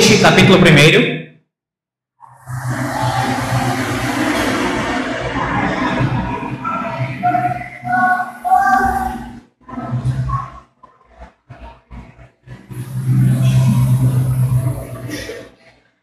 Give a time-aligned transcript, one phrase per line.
[0.00, 1.30] Ruth, capítulo 1.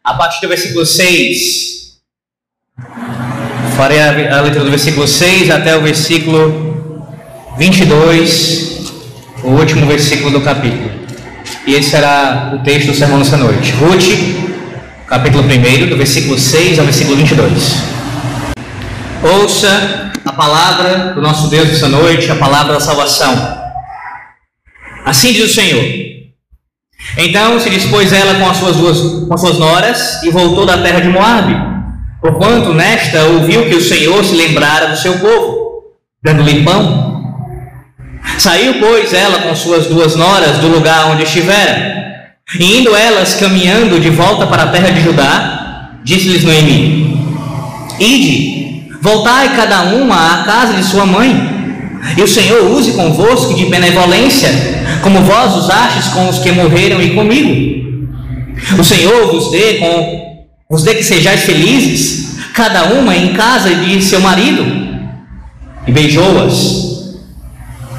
[0.04, 1.98] A partir do versículo 6.
[3.76, 7.08] Farei a, a do versículo 6 até o versículo
[7.58, 8.92] 22,
[9.42, 10.87] o último versículo do capítulo.
[11.68, 13.72] E esse será o texto do sermão dessa noite.
[13.72, 14.06] Ruth,
[15.06, 17.74] capítulo 1, do versículo 6 ao versículo 22.
[19.22, 23.34] Ouça a palavra do nosso Deus essa noite, a palavra da salvação.
[25.04, 25.84] Assim diz o Senhor.
[27.18, 30.78] Então se dispôs ela com as suas duas com as suas noras e voltou da
[30.78, 31.54] terra de Moabe
[32.22, 35.82] Porquanto nesta ouviu que o Senhor se lembrara do seu povo,
[36.22, 37.07] dando-lhe pão.
[38.36, 41.98] Saiu, pois, ela com suas duas noras do lugar onde estivera.
[42.58, 47.18] E indo elas caminhando de volta para a terra de Judá, disse-lhes Noemi:
[47.98, 51.56] Ide, voltai cada uma à casa de sua mãe.
[52.16, 54.48] E o Senhor use convosco de benevolência,
[55.02, 57.78] como vós usastes com os que morreram e comigo.
[58.78, 60.28] O Senhor vos dê com
[60.70, 64.64] vos dê que sejais felizes, cada uma em casa de seu marido.
[65.86, 66.87] E beijou-as.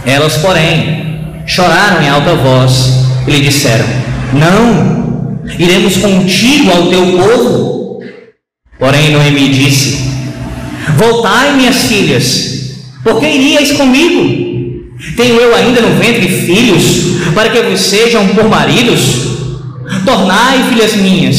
[0.10, 3.86] Elas, porém, choraram em alta voz e lhe disseram:
[4.34, 8.00] Não, iremos contigo ao teu povo.
[8.80, 10.10] Porém, Noemi disse:
[10.98, 12.72] Voltai, minhas filhas,
[13.04, 14.50] porque iríeis comigo?
[15.16, 19.30] Tenho eu ainda no ventre filhos, para que vos sejam por maridos?
[20.06, 21.38] Tornai, filhas minhas,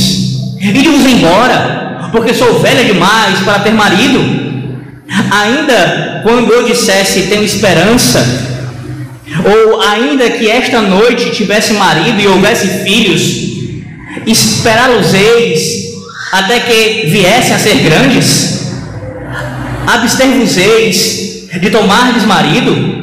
[0.61, 4.21] Ide-vos embora, porque sou velha demais para ter marido.
[5.31, 8.50] Ainda quando eu dissesse tenho esperança,
[9.45, 13.22] ou ainda que esta noite tivesse marido e houvesse filhos,
[14.27, 15.91] esperá-los-eis
[16.32, 18.72] até que viessem a ser grandes?
[19.87, 23.00] Abster-vos-eis de tomar-lhes marido?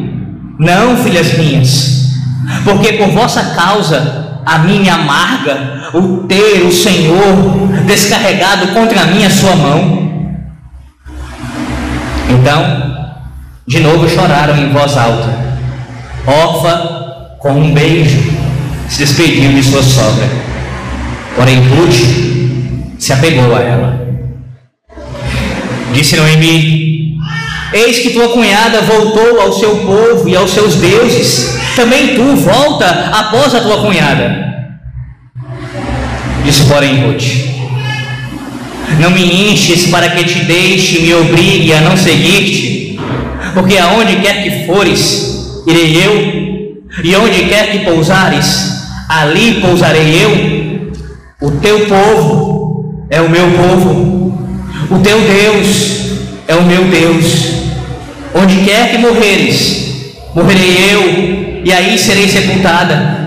[0.60, 2.14] Não, filhas minhas,
[2.64, 9.30] porque por vossa causa a me amarga o ter o Senhor descarregado contra mim a
[9.30, 10.08] sua mão.
[12.30, 13.14] Então,
[13.68, 15.37] de novo choraram em voz alta.
[16.28, 18.20] Orfa, com um beijo,
[18.90, 20.28] se despediu de sua sogra.
[21.38, 24.08] Porém, Ruth se apegou a ela.
[25.94, 27.18] Disse Noemi:
[27.72, 33.12] Eis que tua cunhada voltou ao seu povo e aos seus deuses também tu volta
[33.14, 34.48] após a tua cunhada.
[36.44, 37.24] Disse, porém, Ruth:
[39.00, 43.00] Não me enches para que te deixe, me obrigue a não seguir-te,
[43.54, 45.37] porque aonde quer que fores,
[45.68, 48.72] irei eu, e onde quer que pousares,
[49.10, 50.92] ali pousarei eu.
[51.42, 54.38] O teu povo é o meu povo,
[54.90, 56.12] o teu Deus
[56.48, 57.58] é o meu Deus.
[58.34, 63.18] Onde quer que morreres, morrerei eu e aí serei sepultada.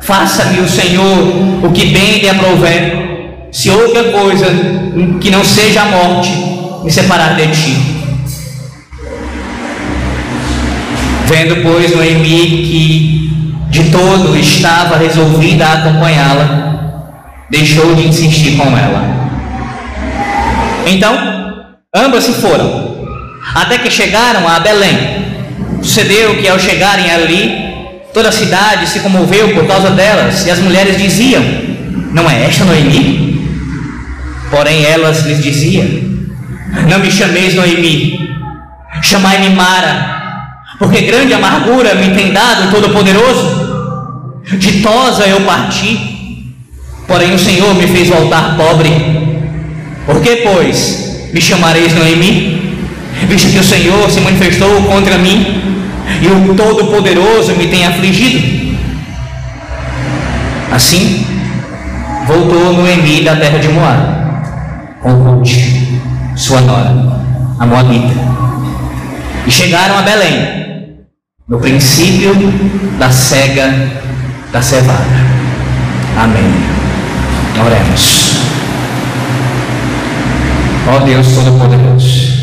[0.00, 4.46] Faça-me o Senhor o que bem lhe aprouver, se outra coisa
[5.20, 6.30] que não seja a morte
[6.84, 7.95] me separar de ti.
[11.26, 13.30] Vendo, pois, Noemi que
[13.70, 17.10] de todo estava resolvida a acompanhá-la,
[17.50, 19.02] deixou de insistir com ela.
[20.86, 21.16] Então,
[21.94, 22.96] ambas se foram,
[23.54, 25.16] até que chegaram a Belém.
[25.82, 27.66] Sucedeu que ao chegarem ali,
[28.16, 31.44] Toda a cidade se comoveu por causa delas, e as mulheres diziam:
[32.14, 33.46] Não é esta Noemi?
[34.50, 35.84] Porém elas lhes diziam:
[36.88, 38.18] Não me chameis Noemi,
[39.02, 40.15] chamai-me Mara,
[40.78, 43.66] porque grande amargura me tem dado o Todo-Poderoso.
[44.58, 46.54] Ditosa eu parti,
[47.08, 48.90] porém o Senhor me fez voltar pobre.
[50.04, 52.78] Por que, pois, me chamareis Noemi?
[53.28, 55.62] Visto que o Senhor se manifestou contra mim
[56.22, 58.76] e o Todo-Poderoso me tem afligido.
[60.70, 61.26] Assim,
[62.26, 63.98] voltou Noemi da terra de Moab,
[65.00, 65.48] com Ruth,
[66.36, 66.94] sua nora,
[67.58, 68.14] a Moabita,
[69.46, 70.65] e chegaram a Belém,
[71.48, 72.34] no princípio
[72.98, 74.02] da cega
[74.52, 75.26] da cevada.
[76.18, 76.52] Amém.
[77.64, 78.36] Oremos.
[80.88, 82.36] Ó Deus Todo-Poderoso,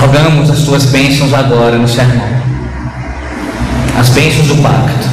[0.00, 2.28] Rogamos as tuas bênçãos agora no sermão.
[3.98, 5.08] As bênçãos do pacto.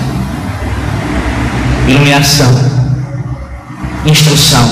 [1.87, 2.51] Iluminação.
[4.05, 4.67] Instrução.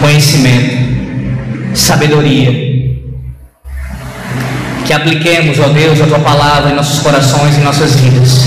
[0.00, 0.82] Conhecimento.
[1.74, 2.61] Sabedoria.
[4.92, 8.44] Que apliquemos, ó Deus, a tua palavra em nossos corações e em nossas vidas.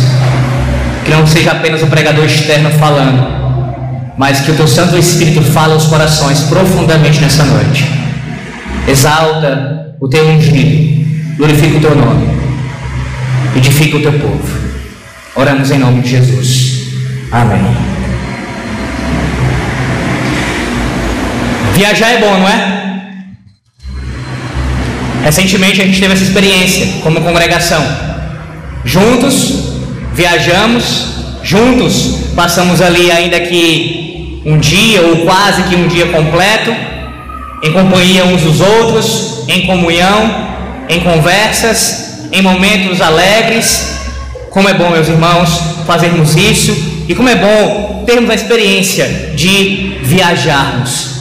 [1.04, 5.74] Que não seja apenas o pregador externo falando, mas que o teu Santo Espírito fale
[5.74, 7.90] aos corações profundamente nessa noite.
[8.88, 12.28] Exalta o teu ungido, glorifica o teu nome,
[13.56, 14.60] edifica o teu povo.
[15.36, 16.90] Oramos em nome de Jesus.
[17.32, 17.76] Amém.
[21.74, 22.85] Viajar é bom, não é?
[25.26, 27.84] Recentemente a gente teve essa experiência como congregação.
[28.86, 29.72] Juntos
[30.14, 31.08] viajamos,
[31.42, 36.72] juntos passamos ali ainda que um dia ou quase que um dia completo,
[37.64, 40.48] em companhia uns dos outros, em comunhão,
[40.88, 43.96] em conversas, em momentos alegres.
[44.52, 45.50] Como é bom, meus irmãos,
[45.88, 51.15] fazermos isso e como é bom termos a experiência de viajarmos.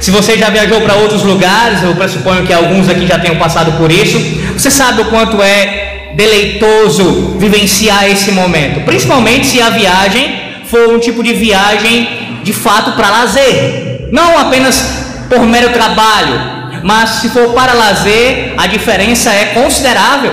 [0.00, 3.72] Se você já viajou para outros lugares, eu pressuponho que alguns aqui já tenham passado
[3.72, 4.18] por isso,
[4.54, 10.98] você sabe o quanto é deleitoso vivenciar esse momento, principalmente se a viagem for um
[10.98, 14.82] tipo de viagem de fato para lazer, não apenas
[15.28, 16.40] por mero trabalho,
[16.82, 20.32] mas se for para lazer, a diferença é considerável.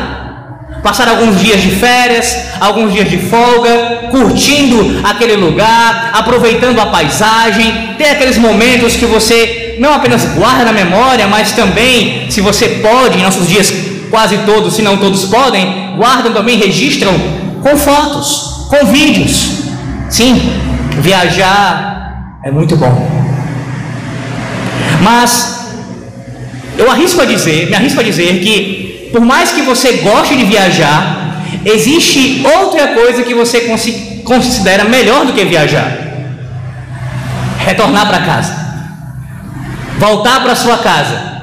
[0.81, 7.95] Passar alguns dias de férias, alguns dias de folga, curtindo aquele lugar, aproveitando a paisagem,
[7.97, 13.18] ter aqueles momentos que você não apenas guarda na memória, mas também, se você pode,
[13.18, 13.74] em nossos dias
[14.09, 17.13] quase todos, se não todos podem, guardam também, registram
[17.62, 19.63] com fotos, com vídeos.
[20.09, 20.53] Sim,
[21.00, 23.07] viajar é muito bom.
[25.01, 25.68] Mas
[26.77, 30.44] eu arrisco a dizer, me arrisco a dizer que por mais que você goste de
[30.44, 33.62] viajar, existe outra coisa que você
[34.23, 35.91] considera melhor do que viajar:
[37.59, 38.66] retornar para casa,
[39.97, 41.38] voltar para sua casa.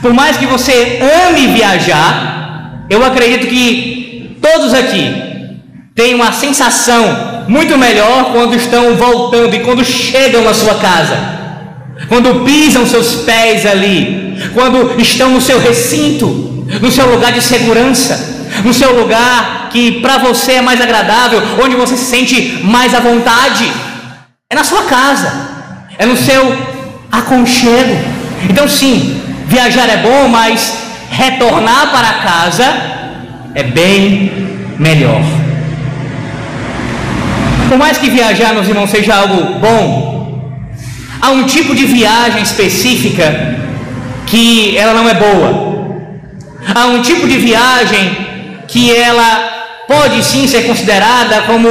[0.00, 5.58] Por mais que você ame viajar, eu acredito que todos aqui
[5.94, 11.16] têm uma sensação muito melhor quando estão voltando e quando chegam na sua casa,
[12.08, 18.48] quando pisam seus pés ali, quando estão no seu recinto no seu lugar de segurança,
[18.64, 23.00] no seu lugar que para você é mais agradável, onde você se sente mais à
[23.00, 23.70] vontade.
[24.48, 25.32] É na sua casa,
[25.98, 26.69] é no seu
[27.10, 27.96] aconchego.
[28.48, 30.78] Então, sim, viajar é bom, mas
[31.10, 32.64] retornar para casa
[33.54, 34.30] é bem
[34.78, 35.22] melhor.
[37.68, 40.56] Por mais que viajar, meus irmãos, seja algo bom,
[41.20, 43.58] há um tipo de viagem específica
[44.26, 45.70] que ela não é boa.
[46.74, 48.16] Há um tipo de viagem
[48.66, 51.68] que ela pode sim ser considerada como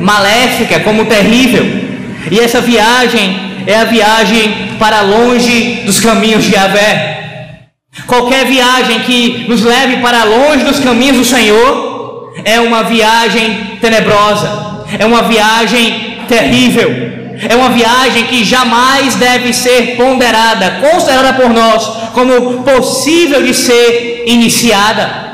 [0.00, 1.79] maléfica, como terrível.
[2.28, 7.68] E essa viagem é a viagem para longe dos caminhos de Yahvé.
[8.06, 14.84] Qualquer viagem que nos leve para longe dos caminhos do Senhor é uma viagem tenebrosa,
[14.98, 17.10] é uma viagem terrível.
[17.48, 24.24] É uma viagem que jamais deve ser ponderada, considerada por nós como possível de ser
[24.26, 25.30] iniciada.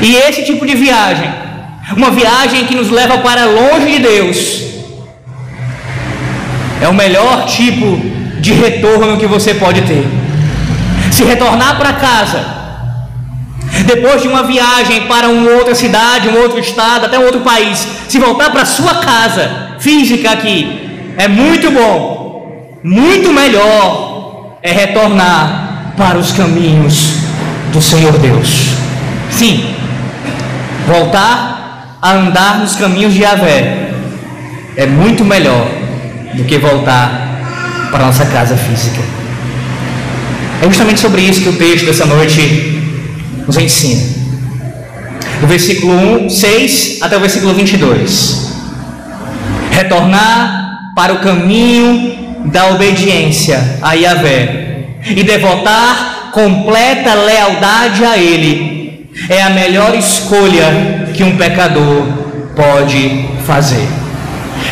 [0.00, 1.28] E esse tipo de viagem,
[1.96, 4.62] uma viagem que nos leva para longe de Deus,
[6.80, 7.98] é o melhor tipo
[8.40, 10.06] de retorno que você pode ter.
[11.10, 12.44] Se retornar para casa,
[13.86, 17.86] depois de uma viagem para uma outra cidade, um outro estado, até um outro país,
[18.08, 26.18] se voltar para sua casa física aqui, é muito bom, muito melhor é retornar para
[26.18, 27.14] os caminhos
[27.72, 28.70] do Senhor Deus.
[29.30, 29.74] Sim,
[30.86, 31.59] voltar
[32.02, 33.90] a andar nos caminhos de Yahvé
[34.76, 35.68] é muito melhor
[36.34, 39.00] do que voltar para nossa casa física.
[40.62, 42.82] É justamente sobre isso que o texto dessa noite
[43.46, 44.02] nos ensina.
[45.40, 45.94] Do versículo
[46.26, 48.50] 1, 6 até o versículo 22.
[49.70, 59.42] Retornar para o caminho da obediência a Yahvé e devotar completa lealdade a Ele é
[59.42, 62.06] a melhor escolha que um pecador
[62.56, 63.86] pode fazer.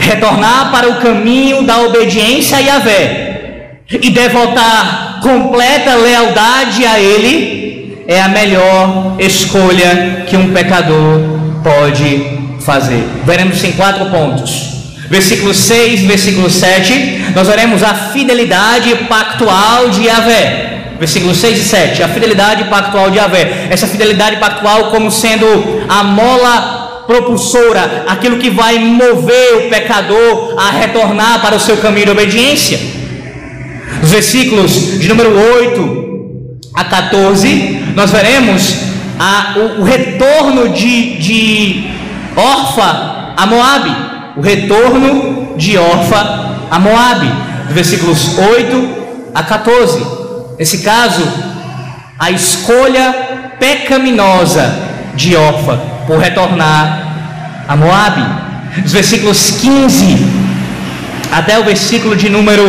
[0.00, 8.23] Retornar para o caminho da obediência a Yahvé e devotar completa lealdade a Ele é
[8.23, 11.21] a melhor escolha que um pecador
[11.62, 13.07] pode fazer.
[13.26, 14.95] Veremos em quatro pontos.
[15.11, 20.78] Versículo 6, versículo 7, nós veremos a fidelidade pactual de Yahvé.
[20.99, 23.69] Versículos 6 e 7, a fidelidade pactual de Yahvé.
[23.71, 25.47] Essa fidelidade pactual como sendo
[25.88, 32.07] a mola propulsora, aquilo que vai mover o pecador a retornar para o seu caminho
[32.07, 32.78] de obediência.
[34.02, 36.09] Os versículos de número 8
[36.75, 38.75] a 14, nós veremos
[39.19, 41.90] a, o, o, retorno de, de
[42.37, 43.97] Orfa a Moabe,
[44.37, 47.31] o retorno de Orfa a Moabe,
[47.71, 48.88] versículos 8
[49.35, 50.28] a 14.
[50.59, 51.23] Nesse caso,
[52.19, 54.75] a escolha pecaminosa
[55.15, 58.25] de Orfa por retornar a Moabe.
[58.83, 60.17] Dos versículos 15
[61.31, 62.65] até o versículo de número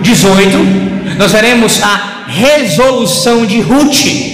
[0.00, 4.32] 18, nós veremos a resolução de Ruth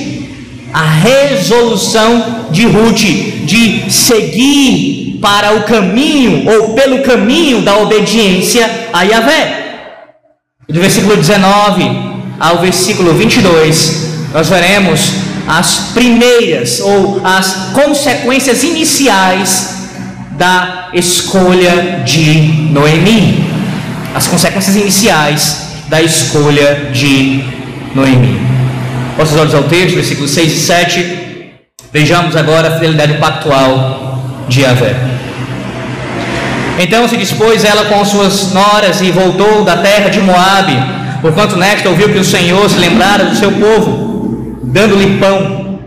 [0.72, 3.00] a resolução de Ruth
[3.44, 9.56] de seguir para o caminho ou pelo caminho da obediência a Yahvé.
[10.68, 15.12] Do versículo 19 ao versículo 22, nós veremos
[15.46, 19.88] as primeiras ou as consequências iniciais
[20.38, 23.44] da escolha de Noemi.
[24.14, 27.44] As consequências iniciais da escolha de
[27.94, 28.40] Noemi.
[29.18, 31.52] Vossos olhos ao texto, versículos 6 e 7.
[31.92, 34.96] Vejamos agora a fidelidade pactual de Yahvé.
[36.78, 41.88] Então se dispôs ela com suas noras e voltou da terra de Moabe, porquanto nesta
[41.88, 45.80] ouviu que o Senhor se lembrara do seu povo, dando-lhe pão.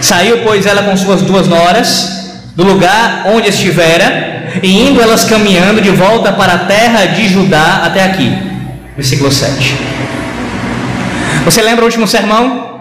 [0.00, 5.80] Saiu, pois, ela com suas duas noras, do lugar onde estivera, e indo elas caminhando
[5.80, 8.36] de volta para a terra de Judá até aqui.
[8.96, 9.76] Versículo 7.
[11.44, 12.72] Você lembra o último sermão?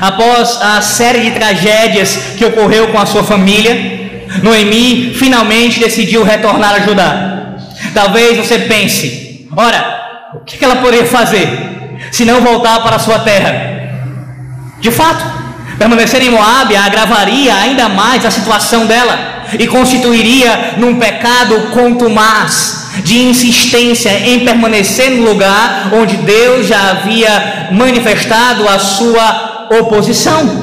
[0.00, 4.00] Após a série de tragédias que ocorreu com a sua família,
[4.42, 7.56] Noemi finalmente decidiu retornar a Judá.
[7.92, 9.91] Talvez você pense: ora,
[10.34, 11.46] o que ela poderia fazer
[12.10, 13.52] se não voltar para a sua terra?
[14.80, 15.22] De fato,
[15.78, 23.18] permanecer em Moab agravaria ainda mais a situação dela e constituiria num pecado contumaz de
[23.18, 30.62] insistência em permanecer no lugar onde Deus já havia manifestado a sua oposição.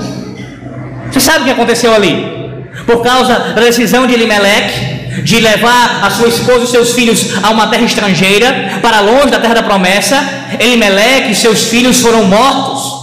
[1.11, 2.65] Você sabe o que aconteceu ali?
[2.85, 7.49] Por causa da decisão de Elimelech de levar a sua esposa e seus filhos a
[7.49, 10.17] uma terra estrangeira, para longe da terra da promessa,
[10.59, 12.99] Elimelech e seus filhos foram mortos.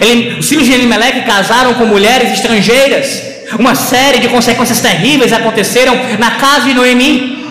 [0.00, 3.22] Ele, os filhos de Elimelech casaram com mulheres estrangeiras.
[3.58, 7.44] Uma série de consequências terríveis aconteceram na casa de Noemi.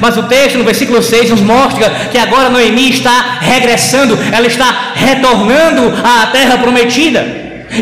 [0.00, 4.92] Mas o texto no versículo 6 nos mostra que agora Noemi está regressando, ela está
[4.94, 7.24] retornando à terra prometida.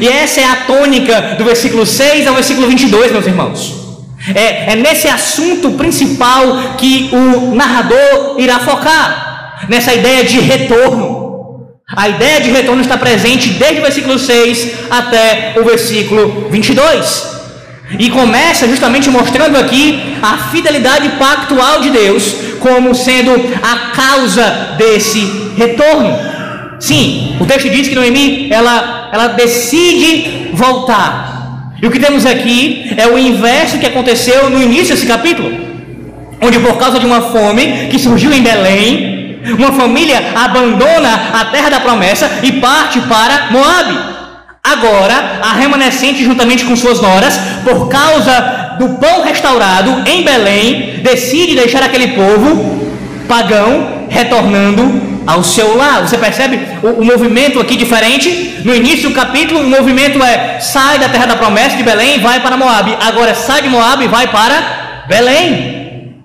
[0.01, 3.84] E essa é a tônica do versículo 6 ao versículo 22, meus irmãos.
[4.35, 11.25] É, é nesse assunto principal que o narrador irá focar, nessa ideia de retorno.
[11.87, 17.35] A ideia de retorno está presente desde o versículo 6 até o versículo 22.
[17.99, 23.31] E começa justamente mostrando aqui a fidelidade pactual de Deus como sendo
[23.63, 26.19] a causa desse retorno.
[26.81, 31.34] Sim, o texto diz que Noemi ela, ela decide voltar.
[31.85, 35.53] E o que temos aqui é o inverso que aconteceu no início desse capítulo,
[36.41, 41.69] onde por causa de uma fome que surgiu em Belém, uma família abandona a terra
[41.69, 43.99] da promessa e parte para Moabe.
[44.65, 51.55] Agora, a remanescente, juntamente com suas noras, por causa do pão restaurado em Belém, decide
[51.55, 52.81] deixar aquele povo
[53.29, 56.03] pagão retornando ao seu lar.
[56.03, 58.61] Você percebe o, o, movimento aqui diferente?
[58.65, 62.19] No início do capítulo, o movimento é sai da terra da promessa de Belém e
[62.19, 62.97] vai para Moab.
[63.01, 66.25] Agora sai de Moab e vai para Belém.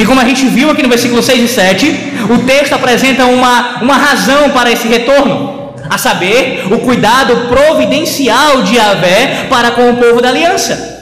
[0.00, 3.78] E como a gente viu aqui no versículo 6 e 7, o texto apresenta uma,
[3.80, 5.54] uma razão para esse retorno
[5.88, 10.92] a saber, o cuidado providencial de Yahvé para com o povo da aliança.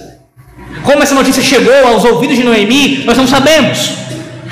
[0.83, 4.02] Como essa notícia chegou aos ouvidos de Noemi, nós não sabemos.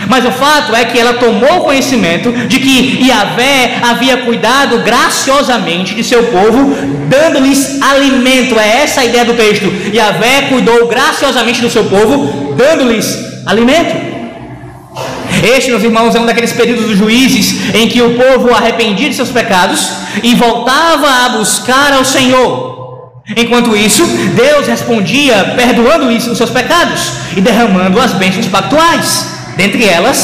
[0.09, 6.03] Mas o fato é que ela tomou conhecimento de que Yahvé havia cuidado graciosamente de
[6.03, 6.75] seu povo,
[7.09, 8.59] dando-lhes alimento.
[8.59, 9.73] É essa a ideia do texto.
[9.95, 14.11] Yahvé cuidou graciosamente do seu povo, dando-lhes alimento.
[15.43, 19.15] Este, meus irmãos, é um daqueles períodos dos juízes em que o povo arrependia de
[19.15, 19.89] seus pecados
[20.23, 22.71] e voltava a buscar ao Senhor.
[23.37, 24.05] Enquanto isso,
[24.35, 30.19] Deus respondia perdoando-lhes os seus pecados e derramando as bênçãos pactuais, dentre elas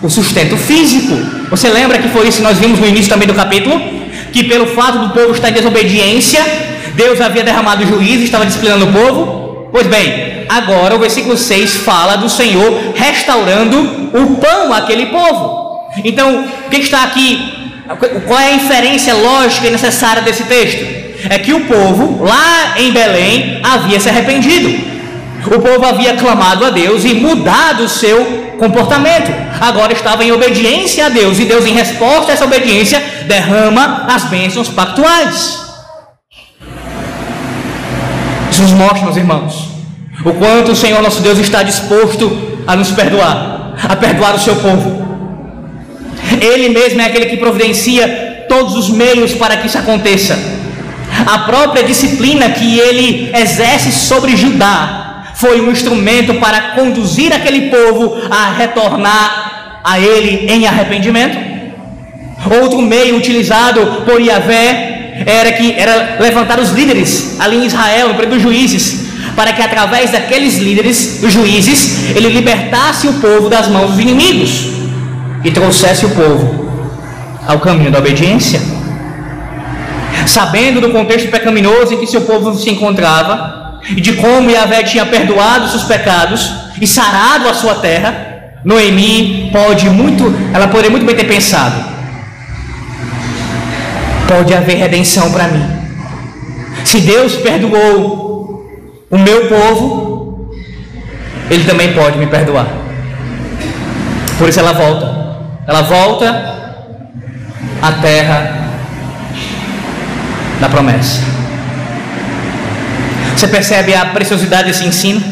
[0.00, 1.14] o sustento físico.
[1.50, 3.80] Você lembra que foi isso que nós vimos no início também do capítulo?
[4.32, 6.40] Que pelo fato do povo estar em desobediência,
[6.94, 9.68] Deus havia derramado juízo e estava disciplinando o povo?
[9.72, 15.90] Pois bem, agora o versículo 6 fala do Senhor restaurando o pão àquele povo.
[16.04, 17.72] Então, o que está aqui?
[18.26, 20.84] Qual é a inferência lógica e necessária desse texto?
[21.28, 24.95] É que o povo, lá em Belém, havia se arrependido.
[25.46, 29.32] O povo havia clamado a Deus e mudado o seu comportamento.
[29.60, 31.38] Agora estava em obediência a Deus.
[31.38, 35.60] E Deus, em resposta a essa obediência, derrama as bênçãos pactuais.
[38.50, 39.68] Isso nos mostra, meus irmãos,
[40.24, 44.56] o quanto o Senhor nosso Deus está disposto a nos perdoar, a perdoar o seu
[44.56, 45.06] povo.
[46.40, 50.36] Ele mesmo é aquele que providencia todos os meios para que isso aconteça.
[51.24, 55.05] A própria disciplina que ele exerce sobre Judá
[55.36, 61.36] foi um instrumento para conduzir aquele povo a retornar a ele em arrependimento.
[62.62, 68.14] Outro meio utilizado por Yahvé era que era levantar os líderes ali em Israel, no
[68.14, 73.68] período dos juízes, para que através daqueles líderes, dos juízes, ele libertasse o povo das
[73.68, 74.68] mãos dos inimigos
[75.44, 76.66] e trouxesse o povo
[77.46, 78.60] ao caminho da obediência.
[80.26, 83.55] Sabendo do contexto pecaminoso em que seu povo se encontrava
[83.90, 89.88] e de como Yahvé tinha perdoado seus pecados e sarado a sua terra, Noemi pode
[89.88, 91.84] muito, ela poderia muito bem ter pensado:
[94.26, 95.64] pode haver redenção para mim.
[96.84, 98.68] Se Deus perdoou
[99.10, 100.50] o meu povo,
[101.50, 102.66] Ele também pode me perdoar.
[104.38, 105.26] Por isso ela volta.
[105.66, 106.56] Ela volta
[107.82, 108.68] à terra
[110.60, 111.35] da promessa.
[113.36, 115.22] Você percebe a preciosidade desse ensino?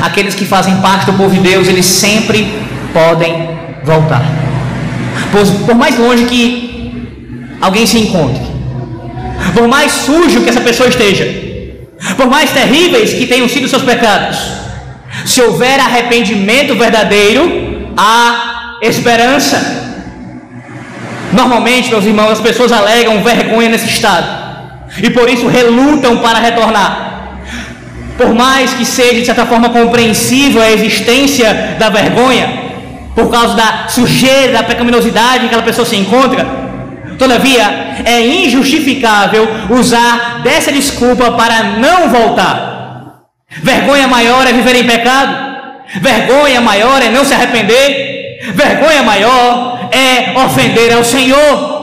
[0.00, 2.54] Aqueles que fazem parte do povo de Deus, eles sempre
[2.92, 4.22] podem voltar.
[5.32, 7.02] Por, por mais longe que
[7.60, 8.40] alguém se encontre,
[9.54, 11.26] por mais sujo que essa pessoa esteja,
[12.16, 14.38] por mais terríveis que tenham sido seus pecados,
[15.26, 19.58] se houver arrependimento verdadeiro, há esperança.
[21.32, 24.43] Normalmente, meus irmãos, as pessoas alegam vergonha nesse estado
[25.02, 27.38] e por isso relutam para retornar.
[28.16, 32.62] Por mais que seja de certa forma compreensível a existência da vergonha,
[33.14, 36.46] por causa da sujeira, da pecaminosidade em que aquela pessoa se encontra,
[37.18, 43.22] todavia é injustificável usar dessa desculpa para não voltar.
[43.62, 45.54] Vergonha maior é viver em pecado
[46.00, 48.40] Vergonha maior é não se arrepender.
[48.52, 51.73] Vergonha maior é ofender ao Senhor.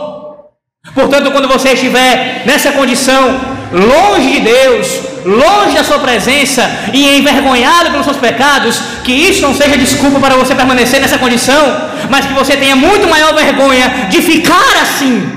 [0.93, 3.39] Portanto, quando você estiver nessa condição,
[3.71, 9.54] longe de Deus, longe da Sua presença e envergonhado pelos seus pecados, que isso não
[9.54, 11.63] seja desculpa para você permanecer nessa condição,
[12.10, 15.32] mas que você tenha muito maior vergonha de ficar assim.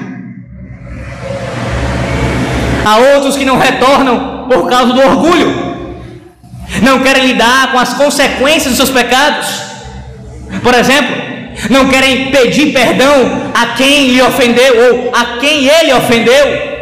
[2.84, 5.74] Há outros que não retornam por causa do orgulho
[6.82, 9.46] não querem lidar com as consequências dos seus pecados.
[10.62, 11.33] Por exemplo,
[11.70, 16.74] não querem pedir perdão a quem lhe ofendeu ou a quem ele ofendeu.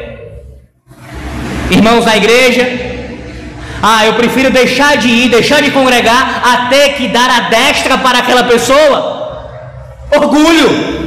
[1.71, 2.69] Irmãos da igreja,
[3.83, 8.19] ah, eu prefiro deixar de ir, deixar de congregar, até que dar a destra para
[8.19, 9.49] aquela pessoa.
[10.15, 11.02] Orgulho.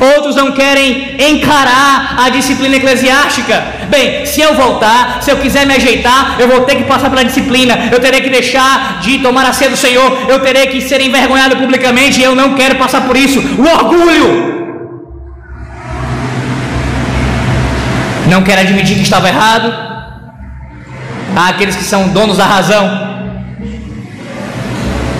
[0.00, 3.62] Outros não querem encarar a disciplina eclesiástica.
[3.88, 7.24] Bem, se eu voltar, se eu quiser me ajeitar, eu vou ter que passar pela
[7.24, 7.88] disciplina.
[7.90, 10.26] Eu terei que deixar de tomar a ceia do Senhor.
[10.28, 12.20] Eu terei que ser envergonhado publicamente.
[12.20, 13.40] E eu não quero passar por isso.
[13.40, 14.56] O orgulho.
[18.28, 19.72] Não quer admitir que estava errado.
[21.34, 23.06] Há aqueles que são donos da razão.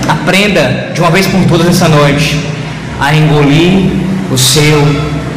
[0.09, 2.41] Aprenda de uma vez por todas essa noite
[3.01, 4.79] a engolir o seu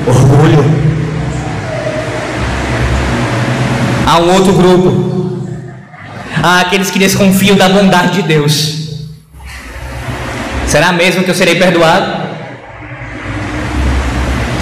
[0.07, 0.63] orgulho.
[4.05, 5.47] Há um outro grupo,
[6.41, 8.79] há aqueles que desconfiam da bondade de Deus.
[10.65, 12.29] Será mesmo que eu serei perdoado?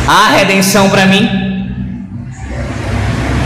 [0.08, 1.48] Há redenção para mim?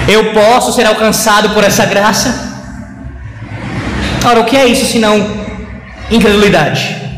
[0.07, 2.51] Eu posso ser alcançado por essa graça?
[4.23, 5.27] Ora, o que é isso senão
[6.09, 7.11] incredulidade?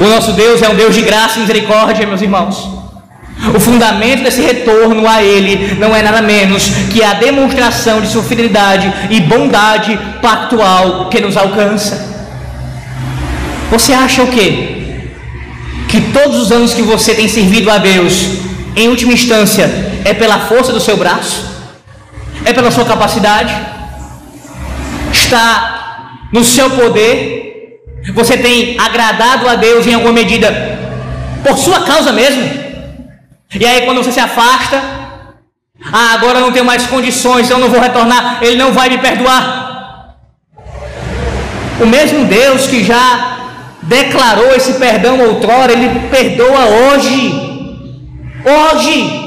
[0.00, 2.66] O nosso Deus é um Deus de graça e misericórdia, meus irmãos.
[3.54, 8.22] O fundamento desse retorno a Ele não é nada menos que a demonstração de sua
[8.22, 12.08] fidelidade e bondade pactual que nos alcança.
[13.70, 15.10] Você acha o quê?
[15.86, 18.26] Que todos os anos que você tem servido a Deus,
[18.74, 19.64] em última instância,
[20.02, 21.44] é pela força do seu braço?
[22.44, 23.54] É pela sua capacidade?
[25.12, 27.49] Está no seu poder?
[28.14, 30.78] Você tem agradado a Deus em alguma medida
[31.44, 32.42] por sua causa mesmo?
[33.54, 34.80] E aí quando você se afasta,
[35.92, 40.16] ah, agora não tenho mais condições, eu não vou retornar, ele não vai me perdoar.
[41.80, 43.38] O mesmo Deus que já
[43.82, 47.34] declarou esse perdão outrora, ele perdoa hoje.
[48.44, 49.20] Hoje.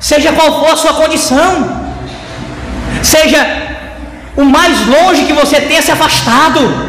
[0.00, 1.88] Seja qual for a sua condição.
[3.02, 3.40] Seja
[4.36, 6.87] o mais longe que você tenha se afastado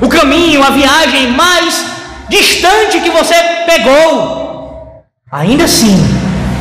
[0.00, 1.84] o caminho, a viagem mais
[2.28, 3.34] distante que você
[3.66, 5.04] pegou.
[5.30, 5.96] Ainda assim,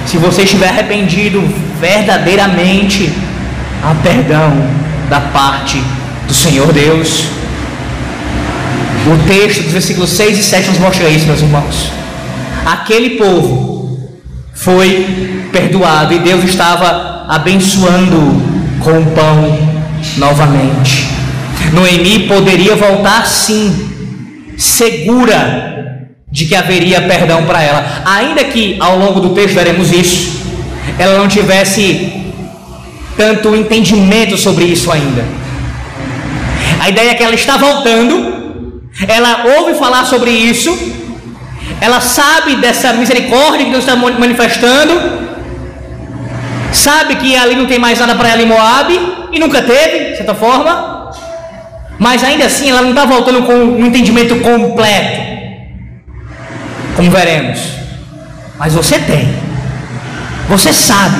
[0.05, 1.41] se você estiver arrependido
[1.79, 3.13] verdadeiramente,
[3.83, 4.51] há perdão
[5.09, 5.81] da parte
[6.27, 7.25] do Senhor Deus.
[9.07, 11.91] O texto dos versículos 6 e 7 nos mostra isso, meus irmãos.
[12.65, 14.09] Aquele povo
[14.53, 18.17] foi perdoado e Deus estava abençoando
[18.83, 19.57] com o pão
[20.17, 21.18] novamente.
[21.73, 23.89] Noemi poderia voltar sim,
[24.57, 30.39] segura de que haveria perdão para ela, ainda que ao longo do texto veremos isso,
[30.97, 32.23] ela não tivesse
[33.17, 35.23] tanto entendimento sobre isso ainda.
[36.79, 40.77] A ideia é que ela está voltando, ela ouve falar sobre isso,
[41.81, 44.93] ela sabe dessa misericórdia que Deus está manifestando,
[46.71, 48.99] sabe que ali não tem mais nada para ela em Moab,
[49.31, 50.98] e nunca teve, de certa forma,
[51.99, 55.21] mas ainda assim ela não está voltando com um entendimento completo,
[56.95, 57.59] como veremos.
[58.57, 59.27] Mas você tem,
[60.47, 61.17] você sabe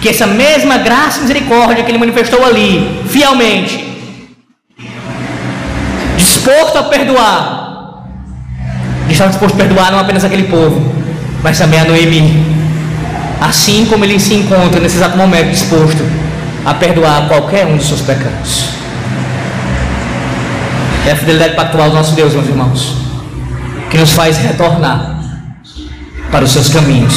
[0.00, 3.92] que essa mesma graça e misericórdia que ele manifestou ali, fielmente,
[6.16, 8.06] disposto a perdoar,
[9.10, 10.80] estava disposto a perdoar não apenas aquele povo,
[11.42, 12.52] mas também a Noemi.
[13.40, 16.04] Assim como ele se encontra nesse exato momento disposto
[16.64, 18.81] a perdoar qualquer um dos seus pecados.
[21.06, 22.94] É a fidelidade pactual do nosso Deus, meus irmãos,
[23.90, 25.20] que nos faz retornar
[26.30, 27.14] para os seus caminhos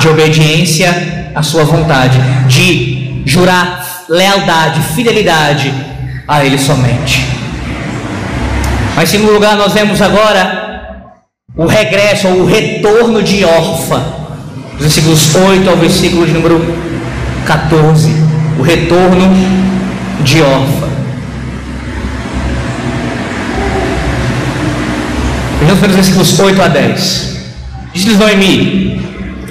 [0.00, 5.72] de obediência à sua vontade, de jurar lealdade, fidelidade
[6.26, 7.26] a Ele somente.
[8.94, 11.12] Mas, em segundo lugar, nós vemos agora
[11.56, 13.98] o regresso ou o retorno de Orfa,
[14.72, 16.60] dos versículos 8 ao versículo de número
[17.46, 18.10] 14
[18.58, 19.28] o retorno
[20.22, 20.87] de Orfa.
[25.68, 27.36] Vejamos pelos versículos 8 a 10.
[27.92, 29.02] Diz-lhes Noemi: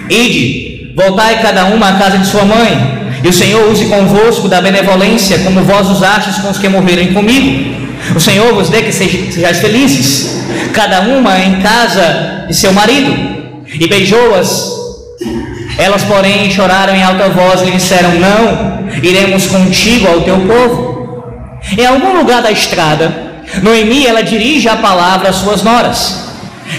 [0.09, 4.59] Ide, voltai cada uma à casa de sua mãe, e o Senhor use convosco da
[4.59, 7.87] benevolência, como vós usastes com os que morreram comigo.
[8.15, 13.15] O Senhor vos dê que sejais felizes, cada uma em casa de seu marido.
[13.79, 14.71] E beijou-as
[15.77, 20.97] elas, porém, choraram em alta voz e disseram: Não, iremos contigo ao teu povo.
[21.77, 23.26] Em algum lugar da estrada,
[23.61, 26.27] Noemi ela dirige a palavra às suas noras,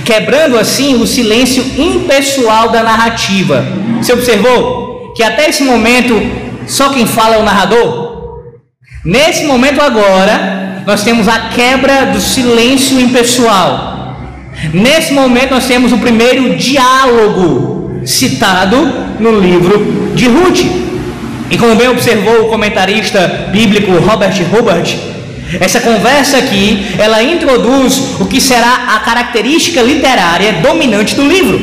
[0.04, 3.64] quebrando assim o silêncio impessoal da narrativa.
[4.00, 6.20] Você observou que até esse momento
[6.66, 8.08] só quem fala é o narrador?
[9.04, 14.16] Nesse momento agora, nós temos a quebra do silêncio impessoal.
[14.72, 18.76] Nesse momento nós temos o primeiro diálogo citado
[19.18, 20.60] no livro de Ruth.
[21.50, 24.98] E como bem observou o comentarista bíblico Robert Hubbard,
[25.60, 31.58] essa conversa aqui, ela introduz o que será a característica literária dominante do livro: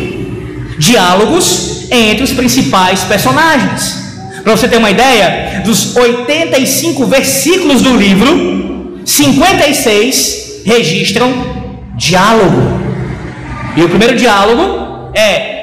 [0.78, 4.04] diálogos entre os principais personagens.
[4.44, 11.34] Para você ter uma ideia, dos 85 versículos do livro, 56 registram
[11.96, 12.80] diálogo.
[13.76, 15.56] E o primeiro diálogo é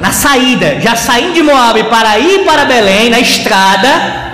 [0.00, 4.27] na saída, já saindo de Moab para ir para Belém, na estrada,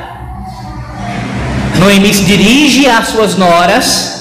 [1.78, 4.14] Noemi se dirige às suas noras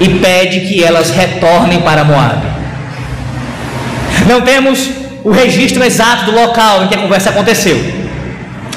[0.00, 2.42] e pede que elas retornem para Moab.
[4.26, 4.90] Não temos
[5.24, 7.78] o registro exato do local em que a conversa aconteceu.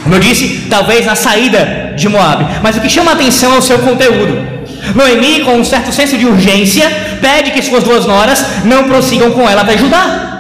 [0.04, 2.46] Como eu disse, talvez na saída de Moab.
[2.62, 4.56] Mas o que chama a atenção é o seu conteúdo.
[4.94, 6.88] Noemi, com um certo senso de urgência,
[7.20, 10.36] pede que suas duas noras não prossigam com ela para ajudar.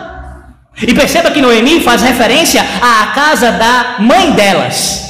[0.81, 5.04] E perceba que Noemi faz referência à casa da mãe delas,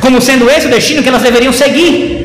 [0.00, 2.22] como sendo esse o destino que elas deveriam seguir.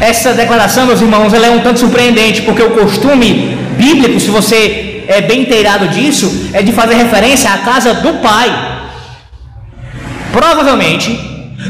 [0.00, 5.04] Essa declaração, meus irmãos, ela é um tanto surpreendente, porque o costume bíblico, se você
[5.08, 8.50] é bem inteirado disso, é de fazer referência à casa do pai.
[10.32, 11.18] Provavelmente,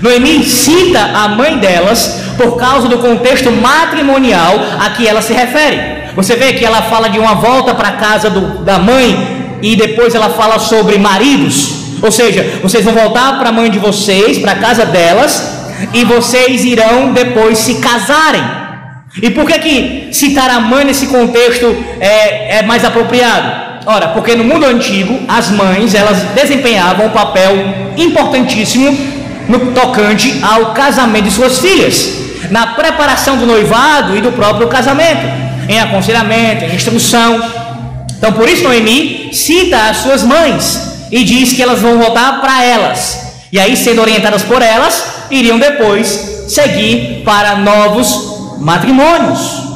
[0.02, 5.96] Noemi cita a mãe delas por causa do contexto matrimonial a que ela se refere.
[6.14, 9.76] Você vê que ela fala de uma volta para a casa do, da mãe e
[9.76, 14.38] depois ela fala sobre maridos, ou seja, vocês vão voltar para a mãe de vocês,
[14.38, 18.42] para a casa delas, e vocês irão depois se casarem.
[19.22, 23.66] E por que, que citar a mãe nesse contexto é, é mais apropriado?
[23.86, 27.52] Ora, porque no mundo antigo as mães elas desempenhavam um papel
[27.96, 28.96] importantíssimo
[29.48, 32.12] no tocante ao casamento de suas filhas,
[32.50, 35.24] na preparação do noivado e do próprio casamento,
[35.68, 37.40] em aconselhamento, em instrução.
[38.18, 42.64] Então, por isso, Noemi cita as suas mães e diz que elas vão voltar para
[42.64, 43.26] elas.
[43.52, 49.66] E aí, sendo orientadas por elas, iriam depois seguir para novos matrimônios.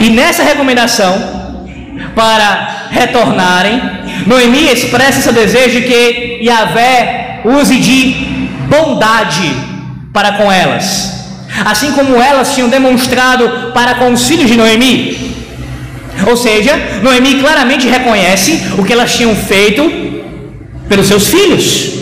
[0.00, 1.64] E nessa recomendação,
[2.14, 3.80] para retornarem,
[4.26, 9.54] Noemi expressa seu desejo de que Yahvé use de bondade
[10.12, 11.14] para com elas.
[11.64, 15.35] assim como elas tinham demonstrado para com os filhos de Noemi.
[16.26, 19.82] Ou seja, Noemi claramente reconhece o que elas tinham feito
[20.88, 21.96] pelos seus filhos.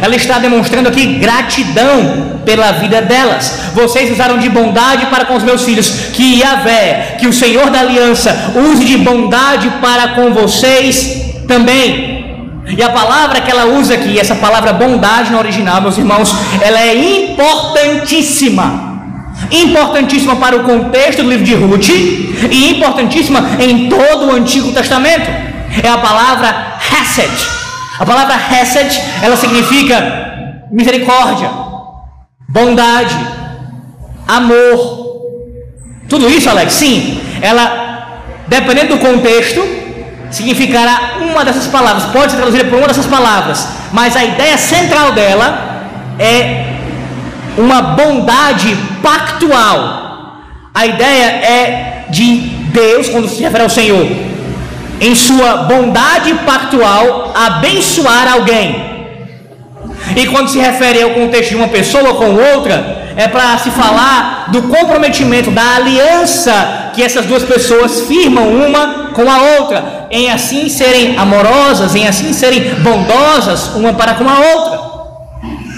[0.00, 3.60] Ela está demonstrando aqui gratidão pela vida delas.
[3.74, 5.88] Vocês usaram de bondade para com os meus filhos.
[6.12, 12.14] Que Yahvé, que o Senhor da aliança, use de bondade para com vocês também.
[12.76, 16.80] E a palavra que ela usa aqui, essa palavra bondade no original, meus irmãos, ela
[16.80, 18.93] é importantíssima.
[19.50, 25.28] Importantíssima para o contexto do livro de Ruth e importantíssima em todo o Antigo Testamento.
[25.82, 27.30] É a palavra Hesed.
[27.98, 31.50] A palavra Hesed, ela significa misericórdia,
[32.48, 33.16] bondade,
[34.26, 35.04] amor.
[36.08, 39.62] Tudo isso, Alex, sim, ela, dependendo do contexto,
[40.30, 45.12] significará uma dessas palavras, pode ser traduzida por uma dessas palavras, mas a ideia central
[45.12, 46.73] dela é
[47.56, 50.40] uma bondade pactual.
[50.74, 52.40] A ideia é de
[52.72, 54.06] Deus, quando se refere ao Senhor,
[55.00, 58.92] em sua bondade pactual, abençoar alguém.
[60.16, 64.46] E quando se refere ao contexto de uma pessoa com outra, é para se falar
[64.48, 70.68] do comprometimento, da aliança que essas duas pessoas firmam uma com a outra, em assim
[70.68, 74.93] serem amorosas, em assim serem bondosas uma para com a outra.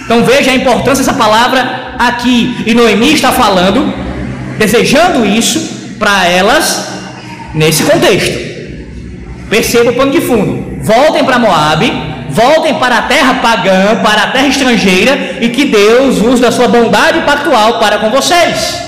[0.06, 2.62] Então veja a importância dessa palavra aqui.
[2.64, 3.92] E Noemi está falando,
[4.56, 6.88] desejando isso para elas
[7.52, 8.38] nesse contexto.
[9.50, 10.78] Perceba o pano de fundo.
[10.84, 11.92] Voltem para Moabe,
[12.30, 16.68] voltem para a terra pagã, para a terra estrangeira, e que Deus use da sua
[16.68, 18.82] bondade pactual para com vocês.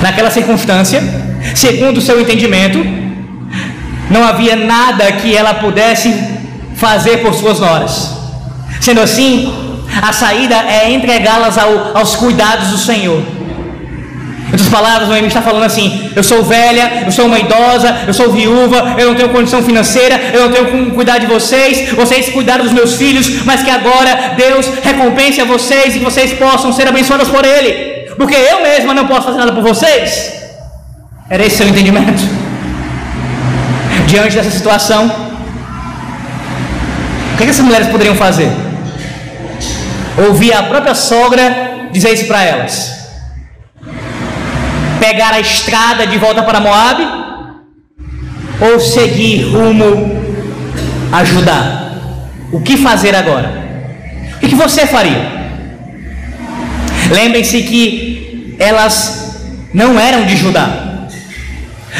[0.00, 1.02] Naquela circunstância,
[1.56, 2.78] segundo o seu entendimento,
[4.08, 6.14] não havia nada que ela pudesse
[6.76, 8.17] fazer por suas noras.
[8.80, 9.52] Sendo assim,
[10.00, 13.22] a saída é entregá-las ao, aos cuidados do Senhor.
[14.48, 18.14] Em outras palavras, Noemi está falando assim: eu sou velha, eu sou uma idosa, eu
[18.14, 22.30] sou viúva, eu não tenho condição financeira, eu não tenho como cuidar de vocês, vocês
[22.30, 26.88] cuidaram dos meus filhos, mas que agora Deus recompense a vocês e vocês possam ser
[26.88, 30.32] abençoados por Ele, porque eu mesma não posso fazer nada por vocês.
[31.28, 32.22] Era esse seu entendimento?
[34.06, 35.08] Diante dessa situação,
[37.34, 38.67] o que, que essas mulheres poderiam fazer?
[40.26, 42.98] Ouvir a própria sogra dizer isso para elas
[44.98, 47.02] pegar a estrada de volta para Moab
[48.60, 50.18] ou seguir rumo
[51.12, 51.92] a Judá?
[52.52, 53.52] O que fazer agora?
[54.42, 55.38] O que você faria?
[57.10, 61.06] Lembrem-se que elas não eram de Judá.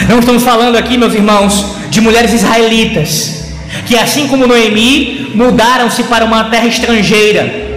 [0.08, 3.52] Não estamos falando aqui, meus irmãos, de mulheres israelitas,
[3.86, 7.67] que assim como Noemi, mudaram-se para uma terra estrangeira.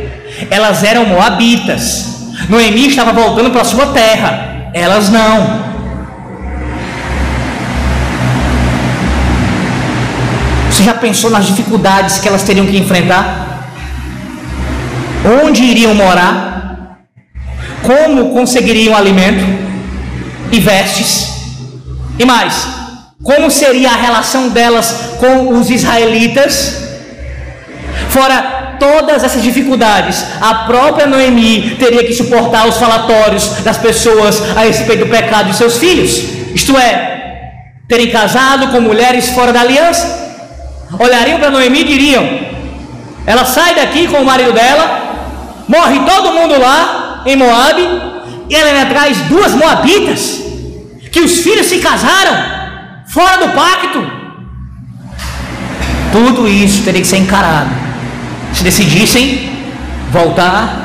[0.50, 2.32] Elas eram moabitas.
[2.50, 4.70] Noemi estava voltando para sua terra.
[4.74, 5.72] Elas não.
[10.70, 13.68] Você já pensou nas dificuldades que elas teriam que enfrentar?
[15.44, 16.98] Onde iriam morar?
[17.84, 19.44] Como conseguiriam alimento
[20.52, 21.30] e vestes?
[22.18, 22.68] E mais,
[23.24, 26.84] como seria a relação delas com os israelitas?
[28.10, 34.62] Fora todas essas dificuldades, a própria Noemi teria que suportar os falatórios das pessoas a
[34.62, 36.18] respeito do pecado de seus filhos,
[36.56, 40.20] isto é, terem casado com mulheres fora da aliança.
[40.98, 42.28] Olhariam para Noemi e diriam:
[43.28, 44.86] ela sai daqui com o marido dela,
[45.68, 47.88] morre todo mundo lá em Moabe,
[48.50, 50.42] e ela me traz duas moabitas,
[51.12, 52.36] que os filhos se casaram
[53.06, 54.02] fora do pacto.
[56.12, 57.81] Tudo isso teria que ser encarado
[58.54, 59.50] se decidissem
[60.12, 60.82] voltar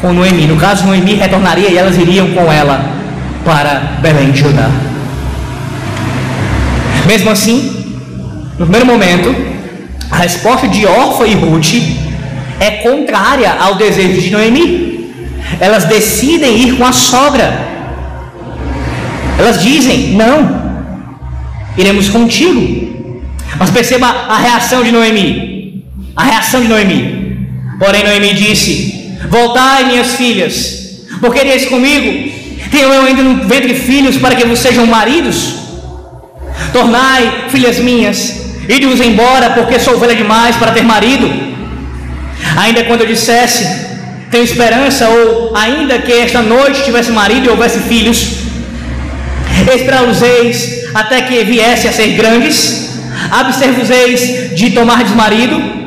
[0.00, 0.46] com Noemi.
[0.46, 2.84] No caso, Noemi retornaria e elas iriam com ela
[3.44, 4.70] para Belém de Judá.
[7.06, 7.94] Mesmo assim,
[8.58, 9.34] no primeiro momento,
[10.10, 11.74] a resposta de Orfa e Ruth
[12.58, 15.10] é contrária ao desejo de Noemi.
[15.58, 17.68] Elas decidem ir com a sogra.
[19.38, 20.60] Elas dizem: Não,
[21.76, 22.90] iremos contigo.
[23.58, 25.49] Mas perceba a reação de Noemi.
[26.20, 27.48] A reação de Noemi.
[27.78, 30.54] Porém, Noemi disse: Voltai, minhas filhas,
[31.18, 32.08] porque ireis comigo?
[32.70, 35.54] Tenho eu ainda no ventre filhos para que vos sejam maridos?
[36.74, 38.18] Tornai, filhas minhas,
[38.68, 41.26] ide-vos embora, porque sou velha demais para ter marido.
[42.64, 43.66] Ainda quando eu dissesse,
[44.30, 48.18] tenho esperança, ou ainda que esta noite tivesse marido e houvesse filhos,
[49.74, 52.90] esperá-los-eis até que viesse a ser grandes,
[53.30, 55.79] abster-vos-eis de tomar marido,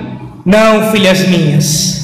[0.46, 2.04] não, filhas minhas.